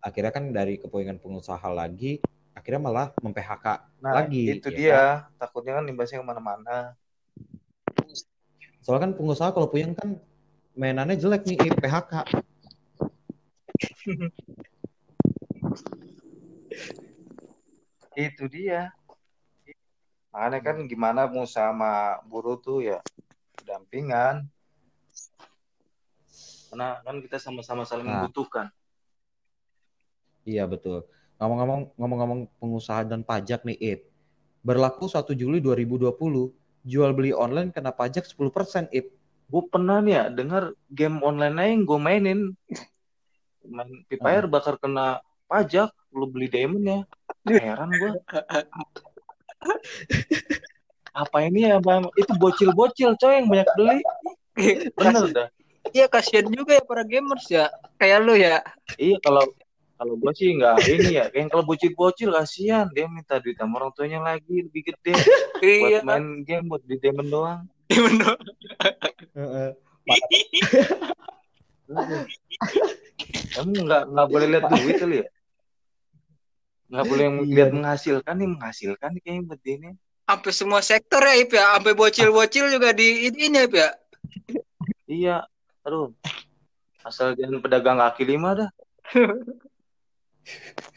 [0.00, 2.20] Akhirnya kan dari kepoingan pengusaha lagi,
[2.52, 3.66] akhirnya malah mem-PHK
[4.00, 4.58] Nah, lagi.
[4.58, 4.92] itu ya dia.
[4.96, 5.38] kan?
[5.44, 6.96] Takutnya kan imbasnya ke mana-mana.
[8.84, 10.20] Soalnya kan pengusaha kalau puyeng kan
[10.76, 12.12] mainannya jelek nih, Ip, PHK.
[18.28, 18.92] Itu dia.
[20.36, 23.00] Makanya kan gimana pengusaha sama buruh tuh ya
[23.64, 24.44] dampingan.
[26.68, 28.28] Karena kan kita sama-sama saling Nah.
[28.28, 28.68] membutuhkan.
[30.44, 31.08] Iya betul.
[31.40, 34.12] Ngomong-ngomong ngomong-ngomong pengusaha dan pajak nih, Ip.
[34.60, 36.52] Berlaku 1 Juli 2020,
[36.84, 39.08] jual beli online kena pajak 10%, Ip.
[39.48, 42.40] Gue pernah nih ya dengar game online aja yang gue mainin.
[43.64, 45.92] Main Free Fire bakar kena pajak.
[46.12, 47.00] Lu beli diamond ya.
[47.48, 48.12] Heran gue.
[51.12, 51.80] Apa ini ya?
[51.80, 52.08] Bang?
[52.16, 53.98] Itu bocil-bocil coy yang banyak beli.
[54.94, 55.48] Bener dah.
[55.92, 57.68] Iya kasihan juga ya para gamers ya.
[58.00, 58.64] Kayak lu ya.
[58.96, 59.44] Iya kalau
[59.94, 63.94] kalau gue sih nggak ini ya, kayak kalau bocil-bocil kasihan dia minta duit sama orang
[63.94, 65.14] tuanya lagi lebih gede
[65.62, 66.02] Iya.
[66.02, 67.60] buat main game buat di demon doang.
[67.88, 68.34] Bener.
[69.32, 69.70] Heeh.
[73.54, 75.26] Kamu nggak nggak boleh lihat duit kali ya?
[76.90, 77.52] Nggak boleh yang Iya.
[77.54, 79.90] lihat menghasilkan nih menghasilkan nih kayaknya buat ini.
[80.24, 81.64] Sampai semua sektor ya Ip ya.
[81.76, 83.90] Sampai bocil-bocil juga di ini Ip ya.
[85.04, 85.36] Iya,
[85.84, 86.10] aduh.
[87.04, 88.70] Asal jangan pedagang kaki lima dah.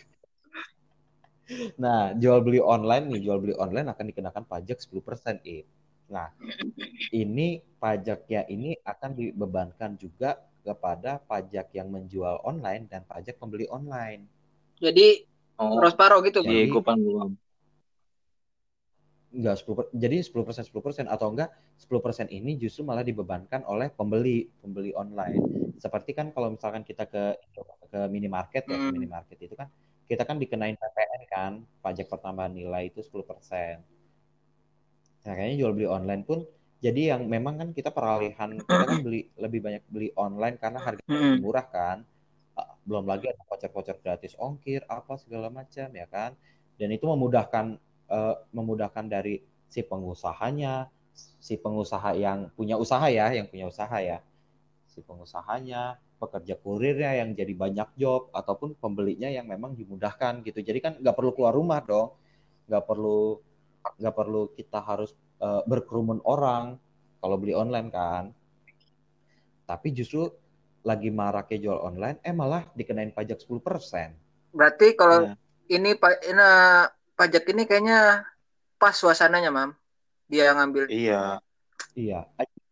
[1.80, 5.64] Nah, jual beli online nih, jual beli online akan dikenakan pajak 10% eh.
[6.12, 6.28] Nah,
[7.16, 14.28] ini pajaknya ini akan dibebankan juga kepada pajak yang menjual online dan pajak pembeli online.
[14.84, 15.24] Jadi
[15.58, 16.46] Oh, Ros paro gitu.
[16.46, 17.34] Iya, gue paham.
[19.34, 21.50] Enggak 10 per- jadi 10% 10% atau enggak
[21.82, 25.74] 10% ini justru malah dibebankan oleh pembeli, pembeli online.
[25.82, 27.42] Seperti kan kalau misalkan kita ke
[27.92, 28.94] ke minimarket ya, ke Hmm.
[28.96, 29.70] minimarket itu kan
[30.10, 33.78] kita kan dikenain PPN kan, pajak pertambahan nilai itu 10%.
[35.26, 36.40] Nah, kayaknya jual beli online pun
[36.86, 41.18] jadi yang memang kan kita peralihan kita kan beli lebih banyak beli online karena harganya
[41.18, 41.22] Mm-mm.
[41.26, 41.98] lebih murah kan.
[42.88, 46.32] Belum lagi ada voucher-voucher gratis ongkir apa segala macam ya kan.
[46.80, 47.66] Dan itu memudahkan
[48.18, 49.36] eh, memudahkan dari
[49.74, 50.88] si pengusahanya,
[51.48, 54.18] si pengusaha yang punya usaha ya, yang punya usaha ya.
[54.98, 60.66] Si pengusahanya, pekerja kurirnya yang jadi banyak job ataupun pembelinya yang memang dimudahkan gitu.
[60.66, 62.18] Jadi kan nggak perlu keluar rumah dong.
[62.66, 63.38] Nggak perlu
[64.02, 66.82] nggak perlu kita harus eh, berkerumun orang
[67.22, 68.34] kalau beli online kan.
[69.70, 70.34] Tapi justru
[70.82, 74.18] lagi maraknya jual online, eh malah dikenain pajak 10%.
[74.50, 75.38] Berarti kalau Iya.
[75.78, 76.48] ini pak ini
[77.14, 78.26] pajak ini kayaknya
[78.82, 79.78] pas suasananya, Mam.
[80.26, 80.90] Dia yang ngambil.
[80.90, 81.38] Iya.
[81.94, 82.26] Iya.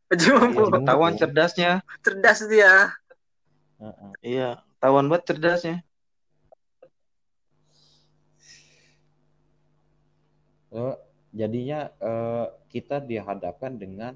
[0.06, 0.66] Haji Iya.
[0.70, 1.72] Ketahuan cerdasnya.
[2.06, 2.94] Cerdas dia.
[3.82, 4.12] Heeh.
[4.22, 5.78] Iya, ketahuan banget cerdasnya.
[10.76, 10.96] Eh,
[11.34, 14.14] jadinya eh, kita dihadapkan dengan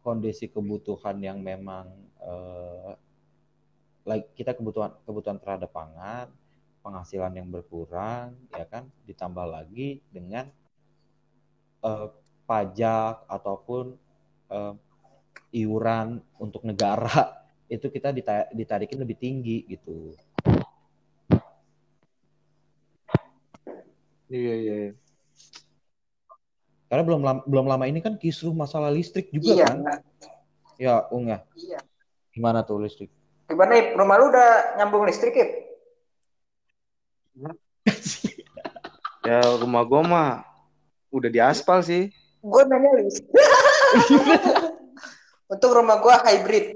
[0.00, 1.90] kondisi kebutuhan yang memang
[2.24, 2.92] eh,
[4.08, 6.32] like kita kebutuhan kebutuhan terhadap pangan,
[6.80, 10.48] penghasilan yang berkurang, ya kan, ditambah lagi dengan
[11.84, 12.08] eh,
[12.48, 14.03] pajak ataupun
[14.54, 14.72] eh,
[15.54, 17.42] iuran untuk negara
[17.74, 20.14] itu kita dita- ditarikin lebih tinggi gitu.
[24.30, 24.74] Iya, iya.
[26.88, 29.66] Karena belum lama, belum lama ini kan kisruh masalah listrik juga Iya.
[29.66, 29.78] kan.
[30.78, 31.42] Ya, Ung ya.
[31.54, 31.80] Iya.
[32.30, 33.10] Gimana tuh listrik?
[33.46, 33.94] Gimana, Ip?
[33.94, 34.48] Rumah lu udah
[34.78, 35.50] nyambung listrik, Ip?
[39.24, 40.28] Ya rumah gua mah
[41.08, 42.12] udah diaspal sih.
[42.44, 43.26] Gue nanya listrik.
[45.52, 46.74] Untuk rumah gua hybrid.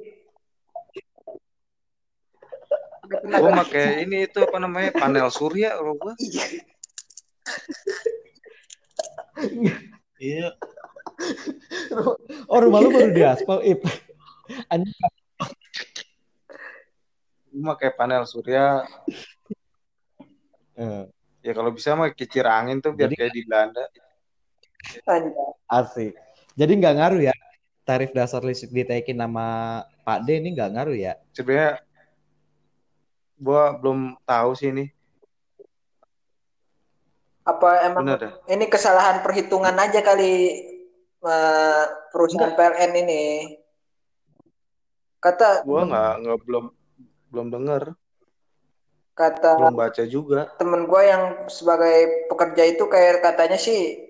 [3.09, 6.13] Gua pakai ini itu apa namanya panel surya kalau gua.
[6.19, 6.45] Iya.
[10.19, 10.49] Iya.
[12.47, 13.83] Oh, rumah lu baru diaspal, Ip.
[14.71, 14.95] Anjing.
[17.51, 18.87] Gua pakai panel surya.
[20.79, 23.85] Eh, Ya kalau bisa mah kicir angin tuh biar Jadi- kayak di Belanda.
[25.67, 26.15] Asik.
[26.59, 27.35] Jadi nggak ngaruh ya
[27.87, 31.15] tarif dasar listrik ditaikin nama Pak D ini nggak ngaruh ya?
[31.31, 31.79] Sebenarnya
[33.39, 34.91] gua belum tahu sih ini.
[37.47, 38.33] Apa emang Bener dah.
[38.51, 40.35] ini kesalahan perhitungan aja kali
[41.23, 43.23] eh, perusahaan PLN ini?
[45.23, 46.65] Kata Gua nggak nggak belum
[47.29, 47.83] belum dengar,
[49.15, 50.49] kata belum baca juga.
[50.57, 54.08] temen gue yang sebagai pekerja itu kayak katanya sih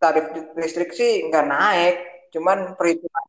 [0.00, 1.96] tarif listrik sih nggak naik,
[2.32, 3.24] cuman perhitungan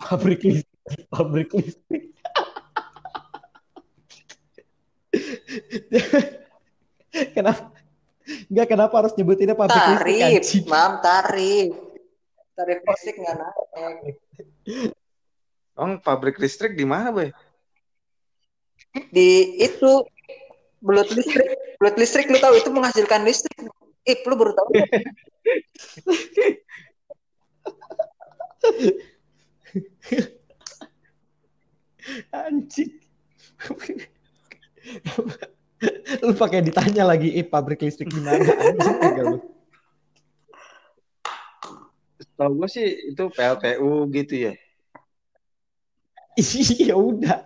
[0.00, 2.16] Pabrik listrik, pabrik listrik.
[7.36, 7.68] kenapa?
[8.48, 11.76] Enggak kenapa harus nyebutinnya pabrik listrik tarif, mam tarif,
[12.56, 14.16] tarif listrik nggak naik.
[15.76, 17.28] Emang pabrik listrik di mana, Boy?
[19.12, 20.08] Di itu
[20.80, 23.68] belut listrik, belut listrik lu tahu itu menghasilkan listrik.
[24.10, 24.68] Ih, lu baru tahu?
[24.74, 24.90] nggak?
[32.34, 32.90] Anjing.
[36.26, 38.42] lu pakai ditanya lagi, eh pabrik listrik di mana?
[38.42, 39.38] Anjing enggak lu.
[42.34, 44.52] Tahu gua sih itu PLTU gitu ya.
[46.40, 47.38] Iya udah.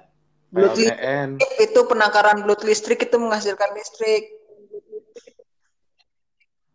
[0.55, 1.43] PLTN.
[1.43, 4.31] itu penangkaran belut listrik itu menghasilkan listrik.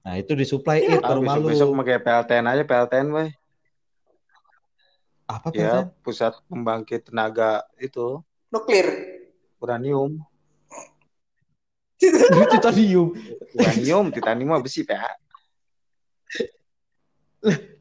[0.09, 1.53] Nah, itu disuplai eh, ke Ah, rumah lu.
[1.53, 3.29] besok-besok pakai PLTN aja PLTN, Boy.
[5.29, 6.01] Apa Ya, PLTN?
[6.01, 8.17] pusat pembangkit tenaga itu
[8.49, 8.89] Nuklir.
[9.61, 10.17] uranium.
[12.57, 13.13] Titanium.
[13.53, 15.21] Uranium, titanium apa besi, Pak?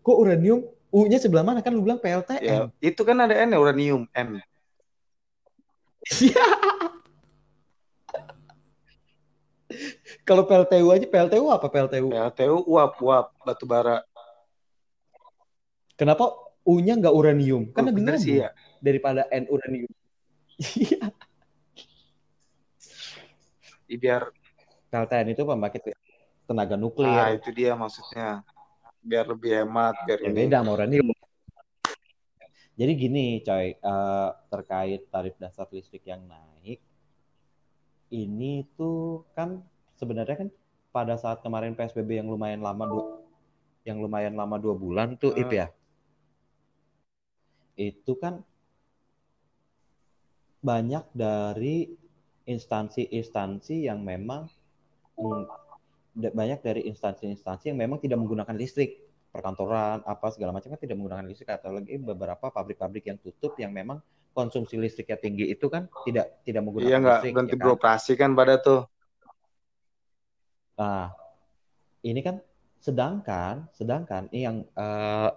[0.04, 0.68] Kok uranium?
[0.92, 2.44] U-nya sebelah mana kan lu bilang PLTN?
[2.44, 4.36] Ya, itu kan ada N ya, uranium, M.
[10.28, 12.12] Kalau PLTU aja PLTU apa PLTU?
[12.12, 14.04] PLTU uap, uap, batu bara.
[15.96, 16.36] Kenapa
[16.68, 17.72] U-nya nggak uranium?
[17.72, 18.52] Kan Oh, bener sih ya.
[18.76, 19.88] daripada N uranium.
[20.60, 21.08] Iya.
[23.88, 24.28] Biar,
[24.92, 25.96] PLTN itu pembangkit
[26.44, 27.40] tenaga ah nuklir.
[27.40, 28.44] itu dia maksudnya.
[29.00, 30.36] Biar lebih hemat, biar Ya ini.
[30.44, 31.08] beda sama uranium.
[32.76, 36.78] Jadi gini, coy, eh, terkait tarif dasar listrik yang naik,
[38.12, 39.64] ini tuh kan
[39.98, 40.48] sebenarnya kan
[40.94, 43.04] pada saat kemarin PSBB yang lumayan lama dua,
[43.84, 45.42] yang lumayan lama dua bulan tuh, Hmm.
[45.44, 45.66] Ip ya,
[47.78, 48.42] itu kan
[50.58, 51.86] banyak dari
[52.48, 54.50] instansi-instansi yang memang
[56.18, 61.26] banyak dari instansi-instansi yang memang tidak menggunakan listrik perkantoran apa segala macam kan tidak menggunakan
[61.28, 64.02] listrik atau lagi beberapa pabrik-pabrik yang tutup yang memang
[64.34, 67.62] konsumsi listriknya tinggi itu kan tidak tidak Iya menggunakan nggak listrik berhenti ya kan?
[67.62, 68.80] beroperasi kan pada tuh.
[70.78, 71.10] Nah,
[72.06, 72.38] ini kan
[72.78, 75.30] sedangkan sedangkan ini yang eh,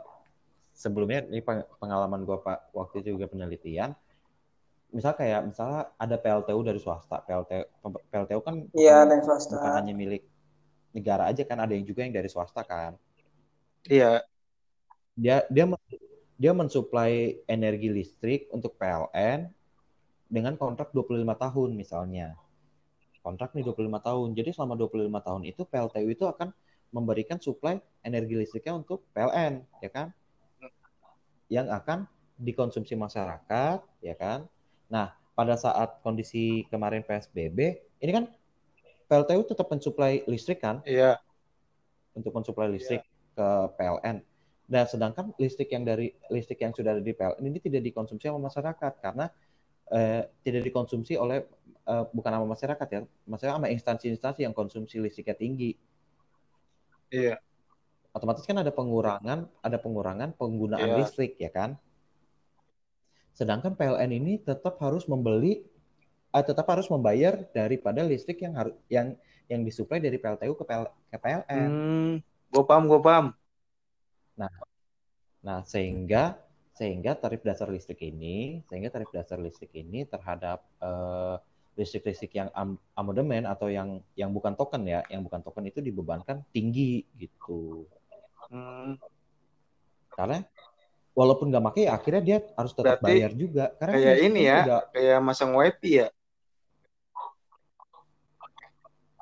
[0.77, 3.97] sebelumnya ini peng- pengalaman gua Pak waktu itu juga penelitian
[4.91, 7.63] misal kayak misalnya ada PLTU dari swasta PLTU
[8.11, 9.55] PLTU kan Iya, swasta.
[9.57, 10.23] bukan hanya milik
[10.91, 12.99] negara aja kan ada yang juga yang dari swasta kan
[13.89, 14.21] Iya,
[15.17, 15.65] dia dia
[16.37, 19.49] dia mensuplai energi listrik untuk PLN
[20.29, 22.37] dengan kontrak 25 tahun misalnya.
[23.21, 24.29] Kontrak nih 25 tahun.
[24.33, 26.49] Jadi selama 25 tahun itu PLTU itu akan
[26.91, 30.07] memberikan suplai energi listriknya untuk PLN, ya kan?
[31.47, 31.99] Yang akan
[32.41, 34.49] dikonsumsi masyarakat, ya kan?
[34.91, 38.25] Nah, pada saat kondisi kemarin PSBB, ini kan
[39.07, 40.83] PLTU tetap mensuplai listrik kan?
[40.87, 41.19] iya.
[42.11, 43.47] untuk mensuplai listrik ke
[43.79, 44.19] PLN.
[44.71, 48.51] Nah, sedangkan listrik yang dari listrik yang sudah ada di PLN ini tidak dikonsumsi sama
[48.51, 49.31] masyarakat karena
[49.91, 51.43] eh, tidak dikonsumsi oleh
[51.87, 55.71] eh, bukan sama masyarakat ya, maksudnya sama instansi-instansi yang konsumsi listriknya tinggi.
[57.11, 57.37] Iya.
[58.11, 60.97] Otomatis kan ada pengurangan, ada pengurangan penggunaan Iya.
[61.03, 61.79] listrik ya kan.
[63.31, 65.63] Sedangkan PLN ini tetap harus membeli
[66.31, 69.15] eh, tetap harus membayar daripada listrik yang harus yang
[69.51, 71.67] yang disuplai dari PLTU ke, PL, ke PLN.
[71.67, 72.13] Hmm,
[72.47, 73.35] gue paham, gue paham.
[75.41, 76.37] Nah, sehingga
[76.81, 81.37] sehingga tarif dasar listrik ini, sehingga tarif dasar listrik ini terhadap eh,
[81.77, 86.41] listrik-listrik yang am amodemen atau yang yang bukan token ya, yang bukan token itu dibebankan
[86.49, 87.85] tinggi gitu.
[88.49, 88.97] Hmm,
[90.09, 90.41] Karena
[91.13, 93.65] walaupun nggak pakai, ya akhirnya dia harus tetap Berarti bayar juga.
[93.77, 96.07] Karena kayak ini ya, udah kayak masang wifi ya.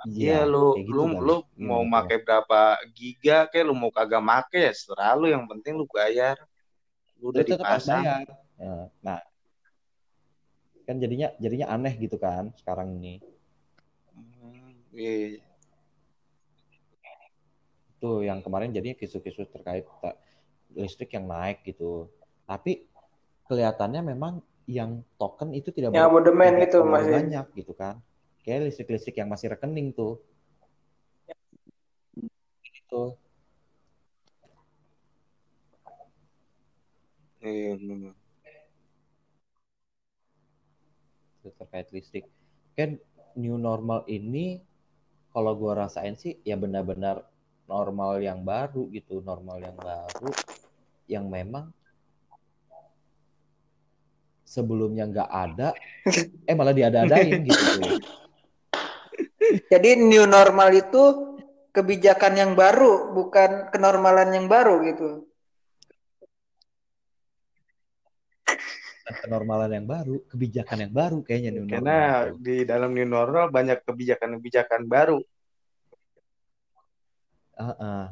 [0.07, 1.91] Iya, lu kayak gitu lu lu Gimana mau tuh?
[1.91, 2.61] make berapa
[2.95, 6.39] giga kayak lu mau kagak make ya serah lu yang penting lu bayar.
[7.19, 8.03] Udah tetap harus dipasang.
[8.03, 8.27] bayar.
[8.59, 9.19] Ya, Nah,
[10.83, 13.21] kan jadinya jadinya aneh gitu kan sekarang ini.
[14.15, 15.37] Hmm, iya.
[17.99, 19.85] Itu yang kemarin jadinya kisu-kisu terkait
[20.73, 22.07] listrik yang naik gitu.
[22.47, 22.87] Tapi
[23.45, 24.39] kelihatannya memang
[24.69, 27.13] yang token itu tidak Yang ber- abodemen tidak gitu terlalu masih.
[27.13, 27.95] banyak gitu kan.
[28.41, 30.17] Kayak listrik-listrik yang masih rekening tuh.
[32.63, 33.01] Gitu.
[37.39, 37.75] Iya.
[41.39, 42.25] Itu terkait listrik.
[42.75, 42.99] Kan
[43.39, 44.59] new normal ini
[45.31, 47.23] kalau gua rasain sih ya benar-benar
[47.69, 50.29] normal yang baru gitu, normal yang baru
[51.09, 51.71] yang memang
[54.43, 55.69] sebelumnya nggak ada,
[56.49, 57.81] eh malah diada-adain gitu.
[59.69, 61.03] Jadi new normal itu
[61.69, 65.28] kebijakan yang baru, bukan kenormalan yang baru gitu.
[69.17, 71.99] Kenormalan yang baru, kebijakan yang baru kayaknya new normal Karena
[72.29, 72.35] itu.
[72.45, 75.19] di dalam new normal banyak kebijakan-kebijakan baru.
[77.57, 78.05] Ah, ah.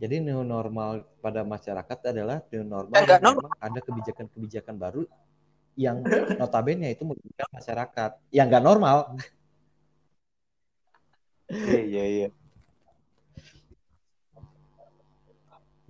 [0.00, 5.04] Jadi new normal pada masyarakat adalah new normal yang memang ada kebijakan-kebijakan baru
[5.76, 6.02] yang
[6.40, 8.10] notabene itu merugikan masyarakat.
[8.32, 8.96] Yang nggak normal.
[11.50, 12.28] Iya, iya, iya.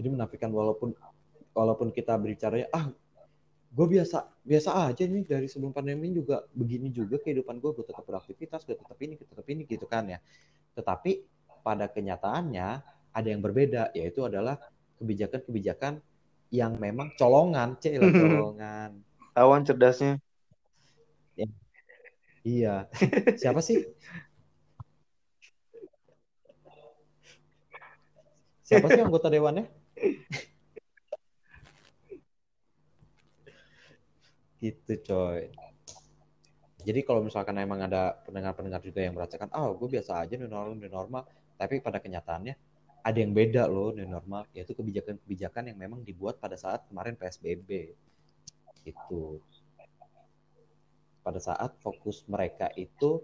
[0.01, 0.97] Jadi menafikan walaupun
[1.53, 2.89] walaupun kita berbicara ah
[3.71, 8.03] gue biasa biasa aja nih dari sebelum pandemi juga begini juga kehidupan gue gue tetap
[8.03, 10.19] beraktivitas gue tetap ini gue tetap ini gitu kan ya
[10.75, 11.23] tetapi
[11.63, 12.69] pada kenyataannya
[13.15, 14.59] ada yang berbeda yaitu adalah
[14.99, 16.03] kebijakan-kebijakan
[16.51, 18.91] yang memang colongan, cek lah colongan.
[19.33, 20.19] Tawan cerdasnya.
[22.43, 22.91] Iya.
[23.39, 23.87] Siapa sih?
[28.67, 29.71] Siapa sih anggota dewannya?
[34.61, 35.49] Gitu coy.
[36.81, 40.77] Jadi kalau misalkan emang ada pendengar-pendengar juga yang merasakan, oh gue biasa aja new normal,
[40.77, 41.29] new normal.
[41.61, 42.55] Tapi pada kenyataannya
[43.05, 47.93] ada yang beda loh new normal, yaitu kebijakan-kebijakan yang memang dibuat pada saat kemarin PSBB.
[48.81, 49.41] Gitu.
[51.21, 53.21] Pada saat fokus mereka itu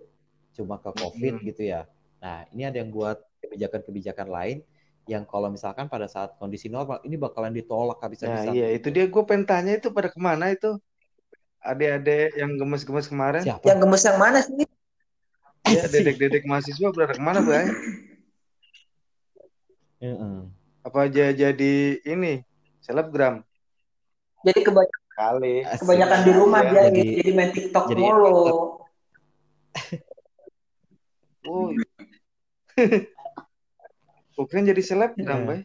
[0.53, 1.45] cuma ke COVID hmm.
[1.53, 1.89] gitu ya.
[2.21, 4.59] Nah ini ada yang buat kebijakan-kebijakan lain
[5.07, 8.53] yang kalau misalkan pada saat kondisi normal ini bakalan ditolak habis-habisan.
[8.53, 10.83] Nah, iya, itu dia gue pengen tanya itu pada ke mana itu?
[11.67, 13.43] Adik-adik yang gemes-gemes kemarin.
[13.43, 13.67] Siapa?
[13.67, 14.67] Yang gemes yang mana sih?
[15.67, 17.67] Ya, dedek-dedek mahasiswa berada ke mana, Bray?
[19.99, 20.37] Uh -uh.
[20.87, 21.75] Apa aja jadi
[22.07, 22.47] ini
[22.79, 23.43] selebgram?
[24.47, 25.55] Jadi kebanyakan kali.
[25.67, 26.71] Kebanyakan di rumah ya.
[26.71, 28.39] dia jadi, jadi main TikTok jadi, mulu.
[31.47, 31.71] Oh.
[34.35, 35.47] Bukan jadi selebgram, yeah.
[35.47, 35.61] Bay.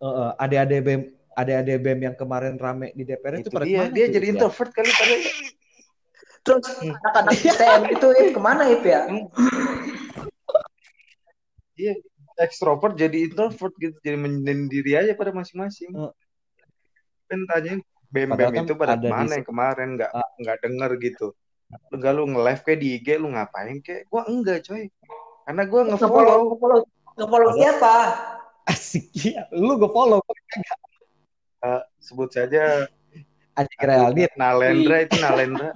[0.00, 0.80] Uh, uh, ada-ada
[1.34, 4.32] BEM ada-ada BEM yang kemarin rame di DPR itu, itu pada dia, dia jadi ya?
[4.38, 5.14] introvert kali pada
[6.44, 9.02] terus anak-anak STM itu itu ke mana itu ya
[11.74, 11.94] iya
[12.38, 16.14] ekstrovert jadi introvert gitu jadi menyendiri aja pada masing-masing uh.
[17.26, 17.82] kan tanya
[18.14, 20.30] BEM BEM kan itu pada mana yang kemarin nggak uh.
[20.38, 21.28] nggak denger gitu
[21.90, 24.86] lu gak lu nge-live kayak di IG lu ngapain kayak gua enggak coy
[25.44, 26.38] karena gue nge-follow.
[26.56, 26.80] Nge-follow,
[27.20, 27.94] nge-follow siapa?
[28.64, 29.44] Asik ya.
[29.52, 30.24] Lu nge-follow.
[31.64, 32.84] Uh, sebut saja
[33.56, 34.28] Adik Realdi.
[34.36, 35.72] Nalendra itu Nalendra.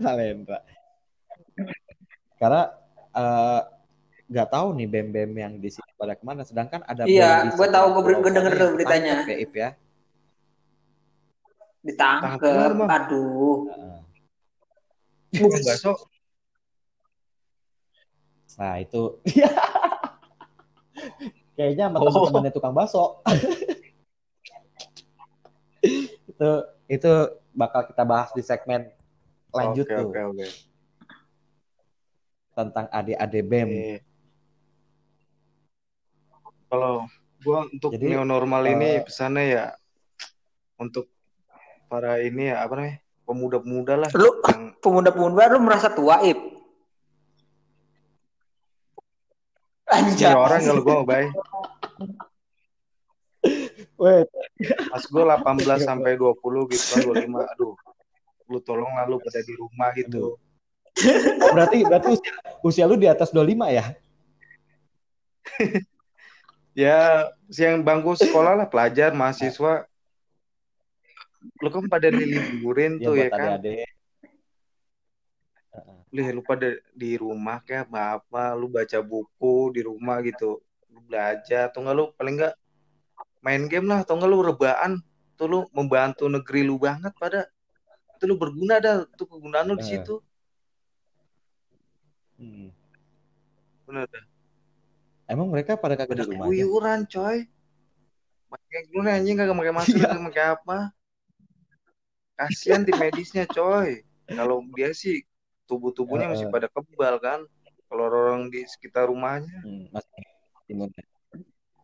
[0.00, 0.64] Nalendra.
[2.40, 2.72] Karena
[3.12, 3.60] uh,
[4.30, 6.46] nggak tahu nih bem-bem yang di sini pada ke mana.
[6.46, 9.26] Sedangkan ada Iya, gue tahu gue, gue denger tuh beritanya.
[9.28, 9.76] Keip ya.
[11.84, 13.66] Ditangkep, aduh.
[13.68, 14.00] Uh.
[18.60, 19.16] Nah itu
[21.60, 22.24] kayaknya sama oh.
[22.32, 23.20] temannya tukang bakso.
[26.32, 26.50] itu
[26.88, 27.12] itu
[27.52, 28.88] bakal kita bahas di segmen
[29.52, 30.08] lanjut okay, tuh.
[30.08, 30.50] Okay, okay.
[32.56, 33.68] Tentang adik-adik BEM.
[33.68, 33.96] Okay.
[36.72, 37.04] Kalau
[37.44, 39.64] gua untuk Jadi, neo normal uh, ini pesannya ya
[40.80, 41.12] untuk
[41.92, 42.96] para ini ya apa namanya
[43.28, 44.08] pemuda-pemuda lah.
[44.16, 44.72] Lu yang...
[44.80, 46.49] pemuda-pemuda lu merasa tua ip?
[49.90, 50.34] Anjay.
[50.34, 51.24] orang kalau gue bay.
[54.00, 54.28] Wait.
[54.88, 57.74] Pas gue 18 sampai 20 gitu kan 25 aduh.
[58.50, 60.38] Lu tolong lalu pada di rumah gitu.
[61.54, 62.32] Berarti berarti usia,
[62.62, 63.84] usia lu di atas 25 ya?
[66.86, 66.98] ya,
[67.50, 69.86] siang bangku sekolah lah, pelajar, mahasiswa.
[71.62, 73.58] Lu kan pada diliburin ya, tuh ya kan.
[73.58, 73.99] Adik
[76.10, 80.58] lu pada di rumah kayak apa apa lu baca buku di rumah gitu
[80.90, 82.54] lu belajar atau enggak lu paling enggak
[83.38, 84.92] main game lah atau enggak lu rebaan
[85.38, 87.46] tuh lu membantu negeri lu banget pada
[88.20, 90.20] itu lu berguna dah tuh kegunaan lu di situ.
[92.36, 92.68] Hmm.
[93.88, 94.24] benar dah.
[95.24, 97.48] Emang mereka pada kagak di rumah kuyuran coy.
[98.50, 100.04] Pakai gue anjing kagak pakai masker iya.
[100.10, 100.78] kagak pakai apa.
[102.36, 104.04] Kasihan di medisnya coy.
[104.28, 105.24] Kalau dia sih
[105.70, 107.46] tubuh-tubuhnya uh, masih pada kebal kan?
[107.86, 109.62] Kalau orang di sekitar rumahnya.
[109.62, 110.10] Hmm, masih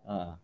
[0.07, 0.35] uh,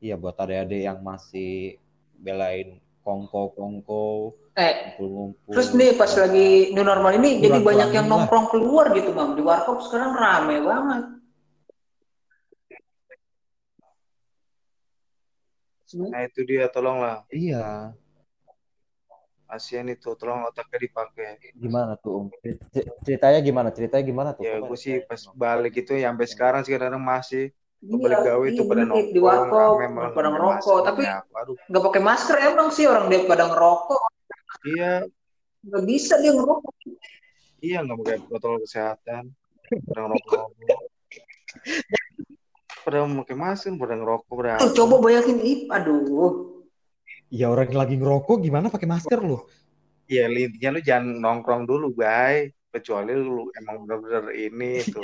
[0.00, 1.80] iya buat adik-adik yang masih
[2.20, 8.06] belain kongko kongko eh ngumpul, terus nih pas lagi new normal ini jadi banyak yang
[8.12, 9.32] nongkrong keluar gitu bang.
[9.32, 11.02] Di warkop sekarang rame banget.
[15.90, 17.24] Nah itu dia tolonglah.
[17.32, 17.96] Iya
[19.50, 21.42] ASEAN itu tolong otaknya dipakai.
[21.58, 22.26] Gimana tuh om?
[23.02, 23.68] Ceritanya gimana?
[23.74, 24.46] Ceritanya gimana tuh?
[24.46, 27.50] Ya gue sih pas balik itu ya sampai sekarang sih kadang masih
[27.82, 29.74] iya, balik gawe itu pada nongkrong di warkop
[30.14, 31.02] pada ngerokok tapi
[31.66, 34.02] nggak pakai masker emang sih orang dia pada ngerokok.
[34.70, 34.94] Iya.
[35.66, 36.74] Nggak bisa dia ngerokok.
[37.60, 39.22] Iya nggak pakai protokol kesehatan
[39.90, 40.46] pada ngerokok.
[42.80, 46.59] Pada pakai masker pada ngerokok pada coba bayangin ip aduh
[47.30, 49.38] Ya orang lagi ngerokok gimana pakai masker lu?
[50.10, 52.50] Ya intinya lu jangan nongkrong dulu, bay.
[52.74, 54.98] Kecuali lu emang bener-bener ini itu.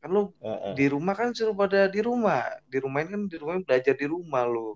[0.00, 0.72] kan lu uh, uh.
[0.72, 2.40] di rumah kan suruh pada di rumah.
[2.64, 4.72] Di rumah kan di rumah belajar di rumah lu.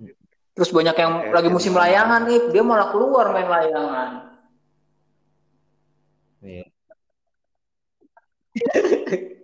[0.53, 4.11] Terus banyak yang ya, lagi musim layangan nih, dia malah keluar main layangan.
[6.45, 6.69] Iya.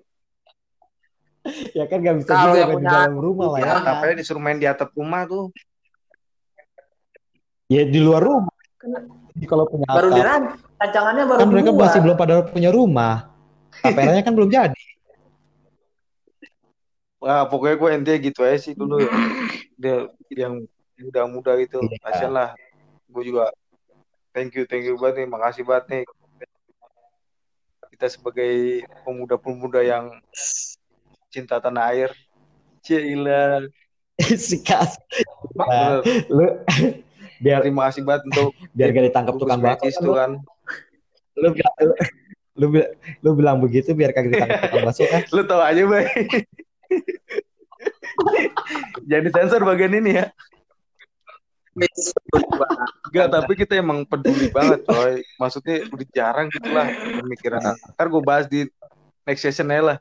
[1.81, 3.81] ya kan nggak bisa juga yang main di dalam rumah lah ya.
[3.81, 5.49] Aja disuruh main di atap rumah tuh.
[7.71, 8.51] Ya di luar rumah.
[9.31, 10.43] Jadi kalau punya baru atap, diran
[10.75, 13.31] rancangannya baru kan mereka masih belum pada punya rumah.
[13.79, 14.75] Tapelannya kan belum jadi.
[17.23, 19.13] Wah, pokoknya gue intinya gitu aja sih dulu ya.
[19.79, 20.67] Dia yang
[20.99, 21.79] muda-muda gitu.
[22.03, 22.59] Kasian lah.
[23.07, 23.55] Gue juga
[24.35, 25.31] thank you, thank you banget nih.
[25.31, 26.03] Makasih banget nih.
[27.95, 30.11] Kita sebagai pemuda-pemuda yang
[31.31, 32.11] cinta tanah air.
[32.83, 33.63] Cila.
[34.51, 34.97] si kas.
[35.55, 36.03] Bener.
[36.33, 36.47] Lu
[37.41, 40.13] biar Terima kasih banget untuk biar gak ditangkap tukang bakso Magis kan, lu,
[41.41, 41.93] lu, bilang- lu,
[42.61, 42.67] lu,
[43.25, 46.05] lu bilang begitu biar kagak ditangkap tukang bakso kan Lu tau aja, Bay.
[49.09, 50.29] Jangan disensor bagian ini ya.
[53.09, 55.25] Enggak, tapi kita emang peduli banget, coy.
[55.41, 56.87] Maksudnya udah jarang gitu lah
[57.23, 57.63] pemikiran.
[57.97, 58.69] Ntar gue bahas di
[59.25, 59.97] next session lah.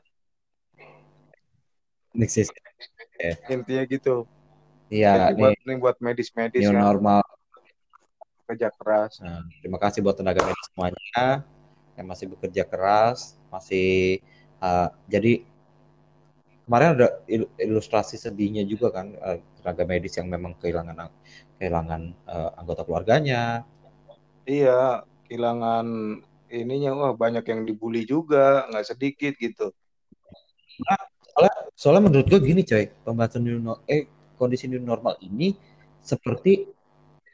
[2.12, 2.52] next season.
[3.48, 4.26] Intinya gitu.
[4.90, 7.22] Iya, Jadi nih buat, medis-medis yang normal.
[8.50, 9.22] kerja keras.
[9.22, 11.46] Nah, terima kasih buat tenaga medis semuanya
[11.94, 14.18] yang masih bekerja keras, masih
[14.58, 15.46] uh, jadi
[16.66, 21.14] kemarin ada il- ilustrasi sedihnya juga kan uh, tenaga medis yang memang kehilangan
[21.62, 23.62] kehilangan uh, anggota keluarganya.
[24.42, 25.86] Iya, kehilangan
[26.50, 29.70] ininya wah banyak yang dibully juga, nggak sedikit gitu.
[31.78, 34.10] Soalnya menurut gue gini coy, pembahasan new eh
[34.40, 35.52] kondisi new normal ini
[36.00, 36.64] seperti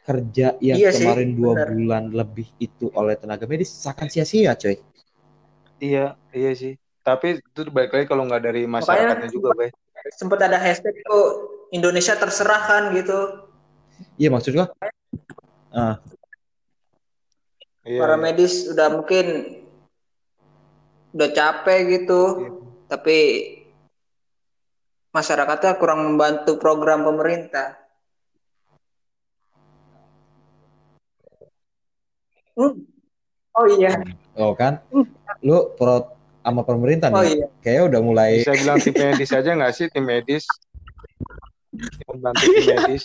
[0.03, 1.69] kerja yang Iya sih, kemarin dua benar.
[1.71, 4.79] bulan lebih itu oleh tenaga medis seakan sia-sia coy.
[5.79, 6.75] Iya, iya sih.
[7.03, 9.71] Tapi itu balik lagi kalau nggak dari masyarakatnya juga, Bay.
[10.15, 11.25] sempat ada hashtag tuh
[11.75, 13.43] Indonesia terserah kan gitu
[14.15, 14.67] Iya maksud gue
[17.87, 18.23] Iya, para iya.
[18.23, 19.27] medis udah mungkin
[21.11, 22.51] udah capek gitu Iya.
[22.87, 23.19] tapi
[25.17, 27.81] masyarakatnya kurang membantu program pemerintah
[32.53, 32.73] Hmm.
[33.53, 34.01] oh iya
[34.33, 34.81] Oh kan,
[35.41, 39.51] lu pro sama pemerintah oh nih, iya kayaknya udah mulai Bisa bilang tim medis aja
[39.53, 40.45] nggak sih tim medis?
[42.09, 43.05] Membantu tim medis.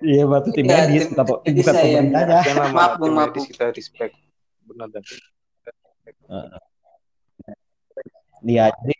[0.00, 2.38] iya batu tim Iya, medis, tim- tapi tim bukan saya, pemerintahnya.
[2.40, 3.20] Kan sama Maaf, tim maaf.
[3.28, 4.14] medis kita respect.
[4.64, 5.04] Benar dan.
[8.42, 8.94] Iya, jadi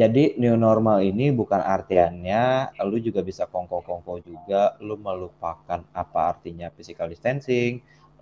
[0.00, 2.42] jadi new normal ini bukan artiannya
[2.88, 7.72] lu juga bisa kongko-kongko juga, lu melupakan apa artinya physical distancing,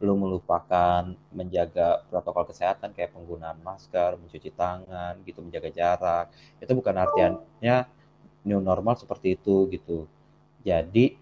[0.02, 6.26] lu melupakan menjaga protokol kesehatan kayak penggunaan masker, mencuci tangan, gitu, menjaga jarak.
[6.58, 7.76] Itu bukan artiannya
[8.48, 9.98] new normal seperti itu gitu.
[10.66, 11.14] Jadi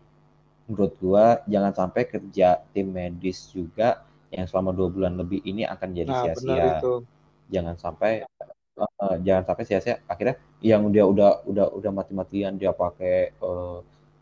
[0.66, 4.02] menurut gua jangan sampai kerja tim medis juga
[4.32, 6.66] yang selama dua bulan lebih ini akan jadi Nah, sia-sia.
[6.80, 6.92] itu.
[7.46, 8.26] Jangan sampai
[8.76, 9.96] eh, jangan sampai sia-sia.
[10.06, 13.78] Akhirnya yang dia udah udah udah mati-matian dia pakai eh,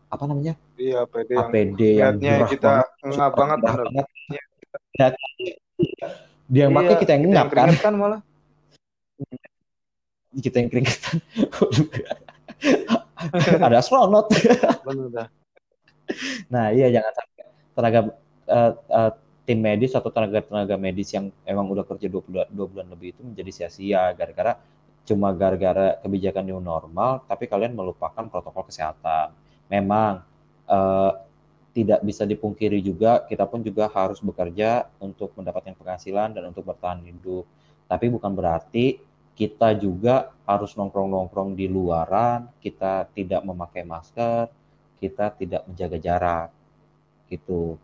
[0.09, 0.55] apa namanya?
[0.79, 3.85] Iya, PD yang APD yang gerah kita banget, ngap banget banget.
[4.95, 5.11] Dan
[6.47, 7.67] dia yang pakai Iya, kita yang ngap kan?
[7.67, 8.21] keringetan malah.
[10.45, 11.15] kita yang keringetan.
[13.65, 14.29] Ada astronot
[16.53, 17.43] nah iya jangan sampai
[17.75, 17.99] tenaga
[18.45, 19.11] eh, eh,
[19.45, 23.21] tim medis atau tenaga-tenaga medis yang emang udah kerja dua bulan, dua bulan lebih itu
[23.21, 24.57] menjadi sia-sia gara-gara
[25.05, 29.37] cuma gara-gara kebijakan new normal tapi kalian melupakan protokol kesehatan.
[29.69, 30.25] Memang
[30.65, 31.11] eh,
[31.77, 37.05] tidak bisa dipungkiri juga kita pun juga harus bekerja untuk mendapatkan penghasilan dan untuk bertahan
[37.05, 37.45] hidup.
[37.85, 38.97] Tapi bukan berarti
[39.35, 44.47] kita juga harus nongkrong-nongkrong di luaran kita tidak memakai masker
[44.95, 46.49] kita tidak menjaga jarak
[47.27, 47.75] gitu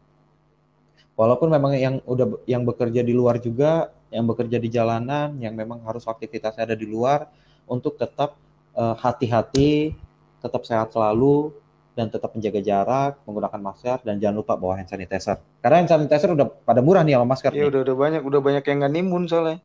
[1.22, 3.72] walaupun memang yang udah yang bekerja di luar juga
[4.10, 7.30] yang bekerja di jalanan yang memang harus aktivitasnya ada di luar
[7.69, 8.34] untuk tetap
[8.73, 9.93] eh, hati-hati
[10.41, 11.53] tetap sehat selalu
[11.93, 16.34] dan tetap menjaga jarak menggunakan masker dan jangan lupa bawa hand sanitizer karena hand sanitizer
[16.34, 19.23] udah pada murah nih sama masker Iya, udah udah banyak, udah banyak yang nggak nimbun
[19.30, 19.57] soalnya.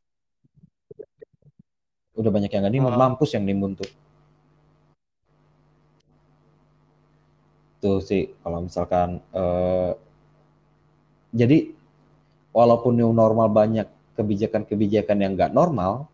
[2.16, 3.00] udah banyak yang nggak nimbun Ah.
[3.00, 3.88] mampus yang nimbun tuh
[7.80, 9.90] tuh sih kalau misalkan eh,
[11.30, 11.70] jadi
[12.50, 16.08] walaupun new normal banyak kebijakan-kebijakan yang nggak normal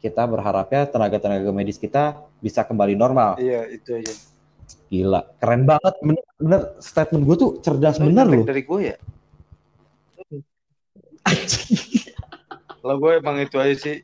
[0.00, 4.14] kita berharapnya tenaga-tenaga medis kita bisa kembali normal Iya, itu aja.
[4.88, 8.96] gila keren banget bener, bener statement gue tuh cerdas bener Dari- loh Dari gue ya.
[12.80, 14.00] Kalau gue emang itu aja sih.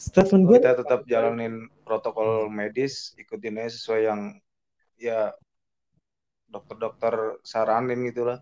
[0.00, 4.20] statement gue Kita tetap jalanin protokol medis, ikutin aja sesuai yang
[4.96, 5.36] ya
[6.54, 8.38] dokter-dokter saranin gitu lah.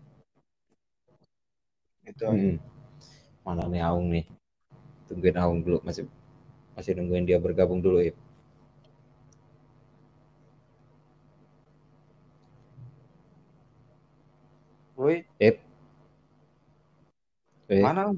[2.05, 2.29] Itu.
[2.29, 2.61] Hmm.
[3.41, 4.25] Mana nih Aung nih?
[5.09, 6.05] Tungguin Aung dulu masih
[6.73, 8.17] Masih nungguin dia bergabung dulu, Ip.
[14.97, 15.61] Woi, Ip.
[17.69, 17.83] Ip.
[17.85, 18.09] mana?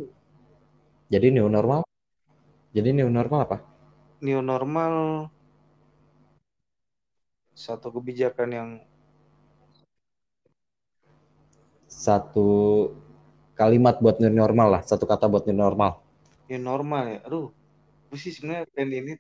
[1.12, 1.84] Jadi new normal?
[2.72, 3.58] Jadi new normal apa?
[4.24, 5.28] New normal
[7.56, 8.70] satu kebijakan yang
[11.96, 12.92] Satu
[13.56, 16.04] kalimat buat new normal lah, satu kata buat new normal.
[16.52, 17.24] new normal ya.
[17.24, 17.56] Aduh,
[18.12, 19.16] gue sih sebenarnya pengen ini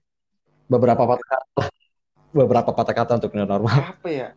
[0.67, 1.71] Beberapa patah kata,
[2.35, 3.95] beberapa patah kata untuk new normal.
[3.95, 4.35] apa ya?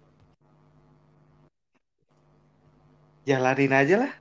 [3.27, 4.13] Jalanin aja lah.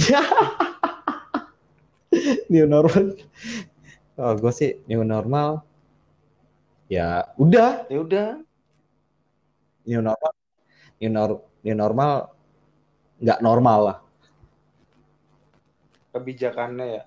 [2.50, 3.12] new normal.
[4.16, 5.68] Oh, gue sih new normal.
[6.88, 8.40] Ya udah, Ya udah,
[9.84, 10.32] new normal.
[11.00, 12.32] New, nor- new normal
[13.20, 13.98] nggak normal lah.
[16.10, 17.02] kebijakannya ya.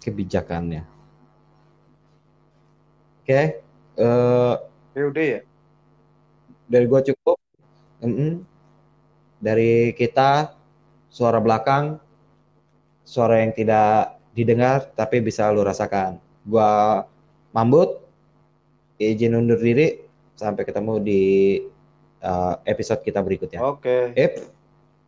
[0.00, 0.82] kebijakannya.
[3.20, 3.62] Oke,
[4.00, 4.54] eh,
[4.96, 5.40] Ya udah ya.
[6.66, 7.36] dari gua cukup.
[8.00, 8.42] Mm-mm.
[9.40, 10.56] Dari kita
[11.12, 12.00] suara belakang,
[13.04, 16.16] suara yang tidak didengar tapi bisa lu rasakan.
[16.48, 17.04] Gua
[17.50, 17.98] Mambut,
[18.96, 20.06] izin undur diri.
[20.38, 21.22] Sampai ketemu di
[22.20, 23.60] eh, episode kita berikutnya.
[23.64, 24.12] Oke.
[24.16, 24.32] Ip,